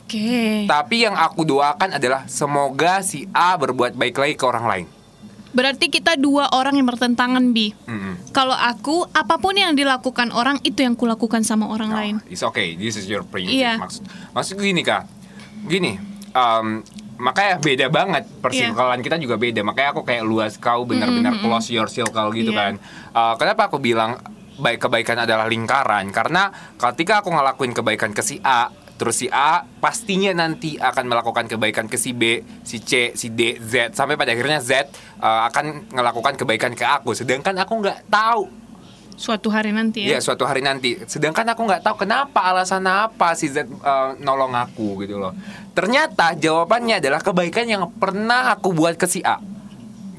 Oke. 0.07 0.71
Tapi 0.71 1.03
yang 1.03 1.19
aku 1.19 1.42
doakan 1.42 1.99
adalah 1.99 2.31
semoga 2.31 3.03
si 3.03 3.27
A 3.35 3.59
berbuat 3.59 3.99
baik 3.99 4.14
lagi 4.14 4.35
ke 4.38 4.45
orang 4.47 4.64
lain. 4.71 4.87
Berarti 5.51 5.90
kita 5.90 6.14
dua 6.14 6.47
orang 6.55 6.79
yang 6.79 6.87
bertentangan 6.87 7.51
bi. 7.51 7.75
Mm-mm. 7.90 8.31
Kalau 8.31 8.55
aku 8.55 9.03
apa 9.11 9.35
pun 9.42 9.59
yang 9.59 9.75
dilakukan 9.75 10.31
orang 10.31 10.62
itu 10.62 10.87
yang 10.87 10.95
kulakukan 10.95 11.42
sama 11.42 11.66
orang 11.66 11.90
lain. 11.90 12.14
It's 12.31 12.47
okay, 12.47 12.79
this 12.79 12.95
is 12.95 13.11
your 13.11 13.27
prinsip. 13.27 13.59
Iya. 13.59 13.83
Maksud, 13.83 14.07
maksud 14.31 14.55
gini 14.62 14.87
kak, 14.87 15.11
gini, 15.66 15.99
em, 16.31 16.87
makanya 17.19 17.59
beda 17.59 17.87
banget 17.90 18.29
persirkelan 18.38 19.01
kita 19.03 19.16
juga 19.19 19.35
beda. 19.35 19.64
Makanya 19.66 19.90
aku 19.90 20.07
kayak 20.07 20.23
luas 20.23 20.55
kau 20.55 20.87
benar-benar 20.87 21.40
close 21.42 21.75
your 21.75 21.90
circle 21.90 22.31
gitu 22.31 22.55
Iya. 22.55 22.61
kan. 22.61 22.73
Eh, 23.11 23.35
kenapa 23.40 23.66
aku 23.66 23.83
bilang 23.83 24.23
baik 24.61 24.87
kebaikan 24.87 25.25
adalah 25.25 25.51
lingkaran? 25.51 26.14
Karena 26.14 26.53
ketika 26.77 27.25
aku 27.25 27.33
ngelakuin 27.33 27.75
kebaikan 27.75 28.14
ke 28.14 28.21
si 28.21 28.38
A, 28.45 28.69
terus 28.97 29.21
si 29.21 29.29
A 29.29 29.65
pastinya 29.81 30.33
nanti 30.33 30.81
akan 30.81 31.05
melakukan 31.09 31.47
kebaikan 31.47 31.87
ke 31.87 32.01
si 32.01 32.17
B, 32.17 32.41
si 32.65 32.81
C, 32.81 33.13
si 33.13 33.33
D, 33.33 33.61
Z 33.61 33.93
sampai 33.97 34.17
pada 34.17 34.33
akhirnya 34.33 34.61
Z 34.61 34.89
eh, 35.21 35.41
akan 35.53 35.93
melakukan 35.93 36.35
kebaikan 36.37 36.73
ke 36.73 36.85
aku. 36.85 37.13
Sedangkan 37.13 37.57
aku 37.61 37.73
nggak 37.81 38.09
tahu 38.09 38.67
Suatu 39.17 39.49
hari 39.49 39.73
nanti 39.73 40.05
ya. 40.05 40.17
Iya 40.17 40.19
suatu 40.21 40.45
hari 40.45 40.61
nanti. 40.61 41.01
Sedangkan 41.09 41.49
aku 41.49 41.65
nggak 41.65 41.81
tahu 41.81 42.05
kenapa 42.05 42.53
alasan 42.53 42.85
apa 42.85 43.33
si 43.33 43.49
Z 43.49 43.65
uh, 43.65 44.13
nolong 44.21 44.53
aku 44.53 45.01
gitu 45.09 45.17
loh. 45.17 45.33
Ternyata 45.73 46.37
jawabannya 46.37 47.01
adalah 47.01 47.25
kebaikan 47.25 47.65
yang 47.65 47.89
pernah 47.97 48.53
aku 48.53 48.77
buat 48.77 49.01
ke 49.01 49.09
si 49.09 49.25
A 49.25 49.41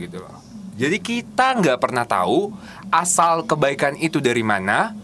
gitu 0.02 0.18
loh. 0.18 0.34
Jadi 0.78 0.98
kita 0.98 1.62
nggak 1.62 1.78
pernah 1.78 2.10
tahu 2.10 2.50
asal 2.90 3.46
kebaikan 3.46 3.94
itu 4.02 4.18
dari 4.18 4.42
mana. 4.42 4.97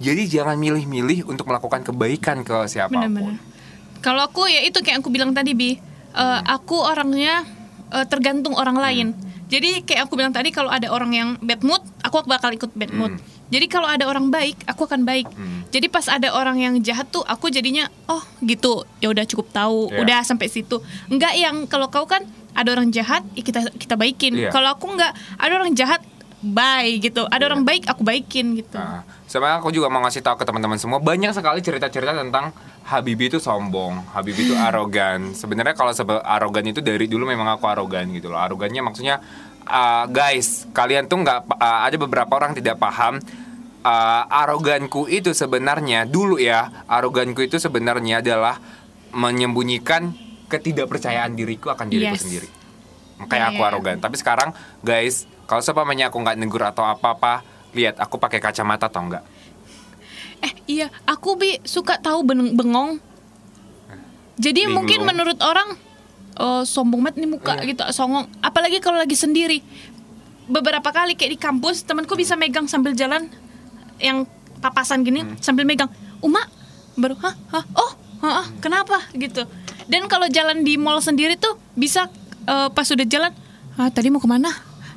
Jadi 0.00 0.22
jangan 0.26 0.56
milih-milih 0.56 1.28
untuk 1.28 1.44
melakukan 1.46 1.84
kebaikan 1.84 2.40
ke 2.40 2.56
siapa 2.66 2.88
pun. 2.90 3.04
Benar-benar. 3.04 3.36
Kalau 4.00 4.24
aku 4.24 4.48
ya 4.48 4.64
itu 4.64 4.80
kayak 4.80 5.04
aku 5.04 5.12
bilang 5.12 5.36
tadi 5.36 5.52
bi, 5.52 5.76
Eh, 6.10 6.40
aku 6.42 6.74
orangnya 6.74 7.46
eh, 7.90 8.06
tergantung 8.06 8.58
orang 8.58 8.74
lain. 8.74 9.08
Jadi 9.46 9.82
kayak 9.82 10.06
aku 10.06 10.14
bilang 10.14 10.30
tadi 10.30 10.50
kalau 10.50 10.70
ada 10.70 10.90
orang 10.90 11.10
yang 11.10 11.28
bad 11.38 11.62
mood, 11.62 11.82
aku 12.02 12.22
bakal 12.26 12.50
ikut 12.50 12.70
bad 12.74 12.90
mood. 12.90 13.14
Jadi 13.50 13.66
kalau 13.66 13.86
ada 13.86 14.06
orang 14.06 14.30
baik, 14.30 14.62
aku 14.62 14.86
akan 14.86 15.02
baik. 15.02 15.26
Jadi 15.70 15.86
pas 15.86 16.06
ada 16.06 16.30
orang 16.30 16.58
yang 16.58 16.74
jahat 16.78 17.10
tuh, 17.10 17.22
aku 17.22 17.50
jadinya 17.50 17.90
oh 18.06 18.22
gitu, 18.42 18.86
ya 18.98 19.10
udah 19.10 19.22
cukup 19.22 19.50
tahu, 19.50 19.90
Iya. 19.90 19.98
udah 20.02 20.18
sampai 20.22 20.46
situ. 20.46 20.78
Enggak 21.06 21.34
yang 21.34 21.66
kalau 21.66 21.90
kau 21.90 22.06
kan 22.06 22.22
ada 22.54 22.70
orang 22.70 22.90
jahat, 22.90 23.26
ya 23.34 23.42
kita 23.42 23.70
kita 23.74 23.94
baikin. 23.94 24.34
Iya. 24.34 24.50
Kalau 24.50 24.70
aku 24.70 24.86
enggak 24.86 25.14
ada 25.34 25.52
orang 25.52 25.74
jahat, 25.74 26.02
bye 26.40 26.90
gitu. 26.98 27.26
Ada 27.26 27.42
Iya. 27.42 27.48
orang 27.50 27.62
baik, 27.62 27.90
aku 27.90 28.02
baikin 28.02 28.54
gitu. 28.54 28.78
Nah, 28.78 29.02
sama 29.30 29.62
aku 29.62 29.70
juga 29.70 29.86
mau 29.86 30.02
ngasih 30.02 30.26
tahu 30.26 30.42
ke 30.42 30.44
teman-teman 30.44 30.74
semua 30.74 30.98
banyak 30.98 31.30
sekali 31.30 31.62
cerita-cerita 31.62 32.18
tentang 32.18 32.50
Habibie 32.82 33.30
itu 33.30 33.38
sombong, 33.38 34.10
Habibie 34.10 34.42
itu 34.42 34.58
arogan. 34.66 35.30
Sebenarnya 35.38 35.78
kalau 35.78 35.94
sebe 35.94 36.18
arogan 36.18 36.66
itu 36.66 36.82
dari 36.82 37.06
dulu 37.06 37.30
memang 37.30 37.46
aku 37.54 37.70
arogan 37.70 38.10
gitu 38.10 38.26
loh. 38.26 38.42
Arogannya 38.42 38.82
maksudnya 38.82 39.22
uh, 39.70 40.10
guys, 40.10 40.66
kalian 40.74 41.06
tuh 41.06 41.22
nggak 41.22 41.46
uh, 41.46 41.86
ada 41.86 41.94
beberapa 41.94 42.32
orang 42.34 42.58
tidak 42.58 42.82
paham 42.82 43.22
uh, 43.86 44.24
aroganku 44.26 45.06
itu 45.06 45.30
sebenarnya 45.30 46.10
dulu 46.10 46.42
ya, 46.42 46.82
aroganku 46.90 47.46
itu 47.46 47.62
sebenarnya 47.62 48.26
adalah 48.26 48.58
menyembunyikan 49.14 50.10
ketidakpercayaan 50.50 51.38
diriku 51.38 51.70
akan 51.70 51.86
diriku 51.86 52.18
Yes. 52.18 52.22
sendiri. 52.26 52.48
Makanya 53.22 53.46
Iya, 53.46 53.54
aku 53.54 53.62
iya. 53.62 53.68
arogan. 53.70 53.96
Tapi 54.02 54.16
sekarang 54.18 54.50
guys, 54.82 55.30
kalau 55.46 55.62
seumpamanya 55.62 56.10
aku 56.10 56.18
nggak 56.18 56.34
negur 56.34 56.66
atau 56.66 56.82
apa-apa, 56.82 57.46
lihat 57.72 57.96
aku 57.96 58.16
pakai 58.16 58.38
kacamata 58.38 58.86
atau 58.86 59.02
enggak. 59.02 59.22
Eh 60.40 60.52
iya, 60.66 60.88
aku 61.04 61.36
bi 61.36 61.60
suka 61.62 62.00
tahu 62.00 62.24
bengong. 62.24 62.98
Jadi 64.40 64.64
Linglung. 64.64 64.88
mungkin 64.88 65.00
menurut 65.04 65.38
orang 65.44 65.76
eh, 66.34 66.62
sombong 66.64 67.04
banget 67.04 67.20
nih 67.20 67.28
muka 67.28 67.52
Iya. 67.60 67.68
gitu, 67.68 67.82
songong. 67.92 68.24
Apalagi 68.40 68.80
kalau 68.80 68.96
lagi 68.96 69.12
sendiri. 69.12 69.60
Beberapa 70.50 70.90
kali 70.90 71.14
kayak 71.14 71.30
di 71.30 71.38
kampus 71.38 71.84
temanku 71.84 72.16
bisa 72.16 72.34
megang 72.34 72.66
sambil 72.66 72.90
jalan 72.90 73.30
yang 74.00 74.26
papasan 74.58 75.04
gini 75.04 75.22
Hmm. 75.22 75.36
sambil 75.38 75.62
megang. 75.62 75.92
Uma 76.18 76.42
baru 76.98 77.14
hah 77.16 77.34
hah 77.48 77.64
oh 77.76 77.90
hah, 78.20 78.34
ah, 78.42 78.46
kenapa 78.58 78.98
gitu. 79.14 79.46
Dan 79.86 80.06
kalau 80.06 80.26
jalan 80.26 80.64
di 80.64 80.74
mall 80.74 80.98
sendiri 80.98 81.36
tuh 81.36 81.54
bisa 81.76 82.08
eh, 82.44 82.68
pas 82.68 82.88
udah 82.88 83.04
jalan, 83.04 83.30
ah 83.76 83.92
tadi 83.92 84.08
mau 84.08 84.18
ke 84.18 84.26
mana? 84.26 84.50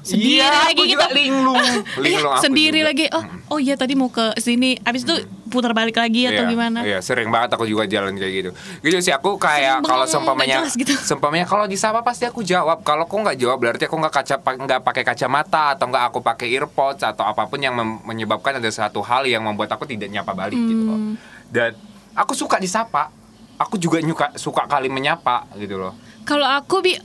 Sendiri 0.04 0.44
Iya, 0.44 0.52
lagi 0.68 0.84
gitu. 0.84 1.06
linglung. 1.16 1.64
Linglung 2.04 2.36
iya, 2.36 2.40
aku 2.40 2.44
sendiri 2.44 2.80
juga. 2.84 2.90
lagi. 2.92 3.06
Oh, 3.16 3.24
oh 3.56 3.60
iya 3.64 3.80
tadi 3.80 3.96
mau 3.96 4.12
ke 4.12 4.36
sini. 4.36 4.76
Abis 4.84 5.08
itu 5.08 5.16
putar 5.48 5.72
balik 5.72 5.96
lagi 5.96 6.28
atau 6.28 6.44
Iya, 6.44 6.52
gimana? 6.52 6.80
Iya, 6.84 7.00
sering 7.00 7.32
banget 7.32 7.56
aku 7.56 7.64
juga 7.64 7.88
jalan 7.88 8.20
kayak 8.20 8.34
gitu. 8.36 8.50
Gitu 8.84 8.98
sih 9.00 9.16
aku 9.16 9.40
kayak 9.40 9.80
kalau 9.80 10.04
jelas 10.04 10.76
gitu. 10.76 10.92
seumpamanya 11.08 11.48
kalau 11.48 11.72
disapa 11.72 12.04
pasti 12.04 12.28
aku 12.28 12.44
jawab. 12.44 12.84
Kalau 12.84 13.08
aku 13.08 13.16
nggak 13.16 13.40
jawab 13.40 13.64
berarti 13.64 13.88
aku 13.88 13.96
nggak 13.96 14.14
kaca 14.14 14.36
nggak 14.44 14.80
pakai 14.84 15.04
kacamata 15.08 15.80
atau 15.80 15.88
nggak 15.88 16.04
aku 16.12 16.20
pakai 16.20 16.52
earpods 16.52 17.00
atau 17.00 17.24
apa 17.24 17.48
pun 17.48 17.64
yang 17.64 17.72
menyebabkan 18.04 18.60
ada 18.60 18.68
satu 18.68 19.00
hal 19.00 19.24
yang 19.24 19.40
membuat 19.40 19.72
aku 19.72 19.88
tidak 19.88 20.12
nyapa 20.12 20.36
balik 20.36 20.60
gitu 20.60 20.84
loh. 20.84 21.00
Hmm. 21.00 21.16
Dan 21.48 21.80
aku 22.12 22.36
suka 22.36 22.60
disapa. 22.60 23.08
Aku 23.56 23.80
juga 23.80 24.04
nyuka 24.04 24.36
suka 24.36 24.68
kali 24.68 24.92
menyapa 24.92 25.48
gitu 25.56 25.80
loh. 25.80 25.96
Kalau 26.28 26.44
aku 26.44 26.84
bi 26.84 26.98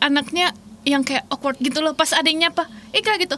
anaknya 0.00 0.54
yang 0.84 1.00
kayak 1.00 1.24
awkward 1.28 1.56
gitu 1.56 1.78
loh 1.78 1.92
pas 1.92 2.10
ada 2.10 2.24
yang 2.24 2.42
nyapa, 2.42 2.64
Ika 2.90 3.14
gitu. 3.18 3.36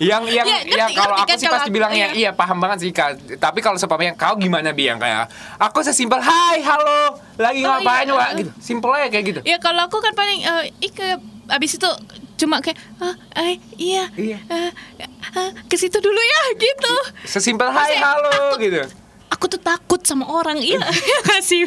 yang 0.00 0.26
yang 0.26 0.42
Ya, 0.42 0.58
ngerti, 0.58 0.74
yang 0.74 0.90
kalau 0.90 1.14
ngerti 1.14 1.22
aku 1.22 1.28
kan 1.28 1.38
sih 1.38 1.48
pasti 1.48 1.68
aku, 1.68 1.76
bilangnya 1.76 2.06
iya. 2.10 2.18
iya 2.18 2.30
paham 2.32 2.58
banget 2.58 2.78
sih 2.82 2.90
kak 2.90 3.10
tapi 3.38 3.60
kalau 3.60 3.78
seumpamanya 3.78 4.16
kau 4.16 4.34
gimana 4.34 4.72
bi 4.72 4.84
yang 4.84 4.98
kayak 4.98 5.30
aku 5.56 5.80
sesimpel 5.80 6.18
hai 6.18 6.58
halo 6.58 7.14
lagi 7.36 7.62
Oh, 7.62 7.78
ngapain 7.78 8.06
iya. 8.06 8.14
wak 8.16 8.28
gitu 8.36 8.50
simpel 8.58 8.90
aja 8.90 9.06
kayak 9.06 9.24
gitu 9.24 9.40
Ya 9.44 9.56
kalau 9.56 9.86
aku 9.86 10.00
kan 10.00 10.12
paling 10.12 10.42
eh 10.42 10.62
Ika 10.82 11.22
abis 11.48 11.78
itu 11.78 11.88
cuma 12.36 12.58
kayak 12.58 12.74
ah, 12.98 13.14
eh, 13.38 13.60
iya, 13.76 14.10
Iya. 14.12 14.38
eh, 14.42 14.70
eh, 14.98 15.50
ke 15.64 15.76
situ 15.76 16.00
dulu 16.00 16.18
ya 16.18 16.42
gitu. 16.56 16.94
sesimpel 17.24 17.68
hai 17.68 17.94
Maksudnya, 17.94 18.02
halo 18.02 18.30
takut. 18.32 18.58
gitu 18.58 18.82
Aku 19.30 19.46
tuh 19.46 19.62
takut 19.62 20.02
sama 20.02 20.26
orang, 20.26 20.58
iya 20.58 20.82
sih? 21.40 21.62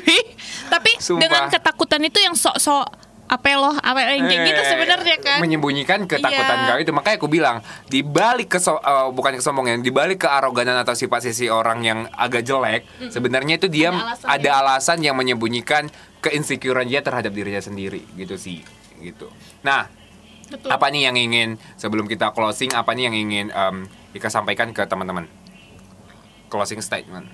Tapi 0.68 0.92
Sumpah. 1.00 1.22
dengan 1.22 1.42
ketakutan 1.48 2.04
itu 2.04 2.20
yang 2.20 2.36
sok-sok 2.36 2.92
apa 3.24 3.50
loh, 3.56 3.74
apa 3.74 4.14
yang 4.14 4.28
kayak 4.28 4.46
gitu 4.46 4.62
Eh, 4.62 4.68
sebenarnya 4.68 5.16
kan. 5.18 5.40
menyembunyikan 5.40 6.00
ketakutan 6.06 6.58
Iya. 6.60 6.68
kau 6.68 6.78
itu 6.78 6.92
makanya 6.92 7.18
aku 7.18 7.28
bilang 7.28 7.58
di 7.86 8.00
balik 8.00 8.52
keso 8.52 8.76
eh, 8.76 9.10
bukan 9.10 9.36
kesombongan 9.36 9.80
di 9.80 9.90
balik 9.90 10.22
kearoganan 10.22 10.78
atau 10.78 10.94
sifat 10.94 11.24
sisi 11.24 11.48
orang 11.48 11.82
yang 11.82 12.00
agak 12.12 12.44
jelek 12.44 12.84
sebenarnya 13.08 13.58
itu 13.58 13.68
dia 13.68 13.90
Ada 13.90 13.98
alasan 13.98 14.28
ada 14.30 14.44
ya. 14.46 14.60
alasan 14.60 14.98
yang 15.02 15.16
menyembunyikan 15.16 15.88
keinsecurean 16.20 16.86
dia 16.86 17.00
terhadap 17.00 17.32
dirinya 17.32 17.60
sendiri 17.60 18.04
gitu 18.14 18.36
sih 18.36 18.62
gitu 19.00 19.32
nah 19.60 19.88
Betul. 20.46 20.70
apa 20.70 20.86
nih 20.88 21.02
yang 21.04 21.18
ingin 21.18 21.50
sebelum 21.74 22.06
kita 22.06 22.30
closing 22.30 22.70
apa 22.72 22.92
nih 22.92 23.08
yang 23.08 23.16
ingin 23.18 23.46
em, 23.50 23.76
Ika 24.14 24.30
sampaikan 24.30 24.70
ke 24.70 24.84
teman-teman 24.84 25.26
closing 26.48 26.80
statement 26.80 27.26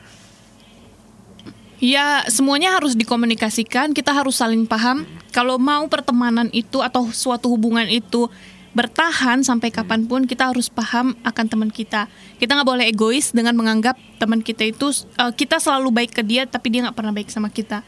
Ya 1.80 2.28
semuanya 2.28 2.76
harus 2.76 2.92
dikomunikasikan, 2.92 3.96
kita 3.96 4.12
harus 4.12 4.36
saling 4.36 4.68
paham. 4.68 5.08
Kalau 5.32 5.56
mau 5.56 5.88
pertemanan 5.88 6.52
itu 6.52 6.84
atau 6.84 7.08
suatu 7.16 7.48
hubungan 7.48 7.88
itu 7.88 8.28
bertahan 8.76 9.42
sampai 9.48 9.72
kapan 9.72 10.04
pun, 10.04 10.28
kita 10.28 10.52
harus 10.52 10.68
paham 10.68 11.16
akan 11.24 11.46
teman 11.48 11.72
kita. 11.72 12.12
Kita 12.36 12.60
nggak 12.60 12.68
boleh 12.68 12.86
egois 12.92 13.32
dengan 13.32 13.56
menganggap 13.56 13.96
teman 14.20 14.44
kita 14.44 14.68
itu 14.68 14.92
eh, 14.92 15.32
kita 15.32 15.64
selalu 15.64 16.04
baik 16.04 16.20
ke 16.20 16.24
dia, 16.28 16.44
tapi 16.44 16.68
dia 16.68 16.84
nggak 16.84 16.98
pernah 17.00 17.16
baik 17.16 17.32
sama 17.32 17.48
kita. 17.48 17.80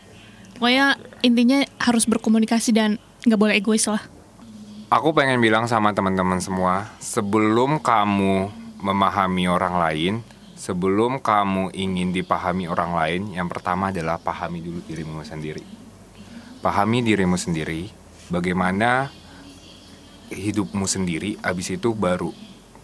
Pokoknya 0.55 0.95
intinya 1.19 1.59
harus 1.83 2.07
berkomunikasi 2.07 2.71
dan 2.71 2.95
nggak 3.27 3.39
boleh 3.39 3.59
egois 3.59 3.83
lah. 3.91 4.01
Aku 4.87 5.11
pengen 5.11 5.43
bilang 5.43 5.67
sama 5.67 5.91
teman-teman 5.91 6.39
semua, 6.39 6.87
sebelum 6.99 7.79
kamu 7.83 8.51
memahami 8.79 9.47
orang 9.47 9.75
lain, 9.79 10.13
sebelum 10.61 11.17
kamu 11.25 11.73
ingin 11.73 12.13
dipahami 12.13 12.69
orang 12.69 12.93
lain, 12.93 13.21
yang 13.33 13.49
pertama 13.49 13.89
adalah 13.89 14.21
pahami 14.21 14.61
dulu 14.61 14.85
dirimu 14.85 15.25
sendiri. 15.25 15.65
Pahami 16.61 17.01
dirimu 17.01 17.33
sendiri, 17.33 17.89
bagaimana 18.29 19.09
hidupmu 20.29 20.85
sendiri, 20.85 21.41
abis 21.41 21.73
itu 21.73 21.97
baru 21.97 22.29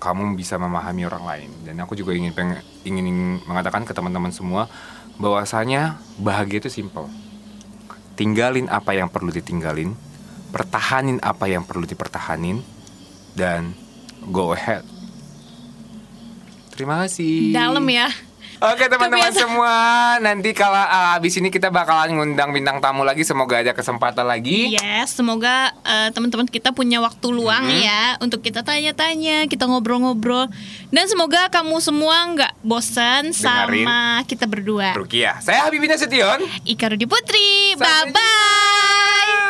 kamu 0.02 0.34
bisa 0.34 0.58
memahami 0.58 1.06
orang 1.06 1.24
lain. 1.30 1.50
Dan 1.62 1.78
aku 1.78 1.94
juga 1.94 2.18
ingin 2.18 2.34
pengen, 2.34 2.66
ingin 2.82 3.38
mengatakan 3.46 3.86
ke 3.86 3.94
teman-teman 3.94 4.34
semua 4.34 4.66
bahwasanya 5.22 6.02
bahagia 6.18 6.66
itu 6.66 6.74
simpel. 6.74 7.06
Tinggalin 8.18 8.66
apa 8.74 8.98
yang 8.98 9.14
perlu 9.14 9.30
ditinggalin, 9.30 9.94
pertahanin 10.50 11.22
apa 11.22 11.46
yang 11.46 11.62
perlu 11.62 11.86
dipertahanin, 11.86 12.66
dan 13.38 13.78
go 14.34 14.58
ahead. 14.58 14.97
Terima 16.78 17.02
kasih. 17.04 17.52
Dalam 17.58 17.82
ya. 17.90 18.08
Oke 18.58 18.90
teman-teman 18.90 19.30
semua, 19.30 19.74
nanti 20.18 20.50
kalau 20.50 20.82
uh, 20.82 21.14
abis 21.14 21.38
ini 21.38 21.54
kita 21.54 21.70
bakalan 21.70 22.18
ngundang 22.18 22.50
bintang 22.50 22.82
tamu 22.82 23.06
lagi, 23.06 23.22
semoga 23.22 23.62
ada 23.62 23.70
kesempatan 23.70 24.26
lagi. 24.26 24.74
Yes, 24.74 25.14
semoga 25.14 25.70
eh, 25.86 26.10
teman-teman 26.10 26.50
kita 26.50 26.74
punya 26.74 26.98
waktu 26.98 27.30
luang 27.30 27.70
Mm-hmm. 27.70 27.86
ya 27.86 28.04
untuk 28.18 28.42
kita 28.42 28.66
tanya-tanya, 28.66 29.46
kita 29.46 29.70
ngobrol-ngobrol, 29.70 30.50
dan 30.90 31.06
semoga 31.06 31.54
kamu 31.54 31.78
semua 31.86 32.18
nggak 32.34 32.54
bosan 32.66 33.30
sama 33.30 34.26
kita 34.26 34.50
berdua. 34.50 34.98
Rukiah, 34.98 35.38
saya 35.38 35.70
Habibina 35.70 35.94
Setion. 35.94 36.42
Ika 36.66 36.98
Rudi 36.98 37.06
Putri, 37.06 37.78
bye 37.78 38.10
bye. 38.10 39.47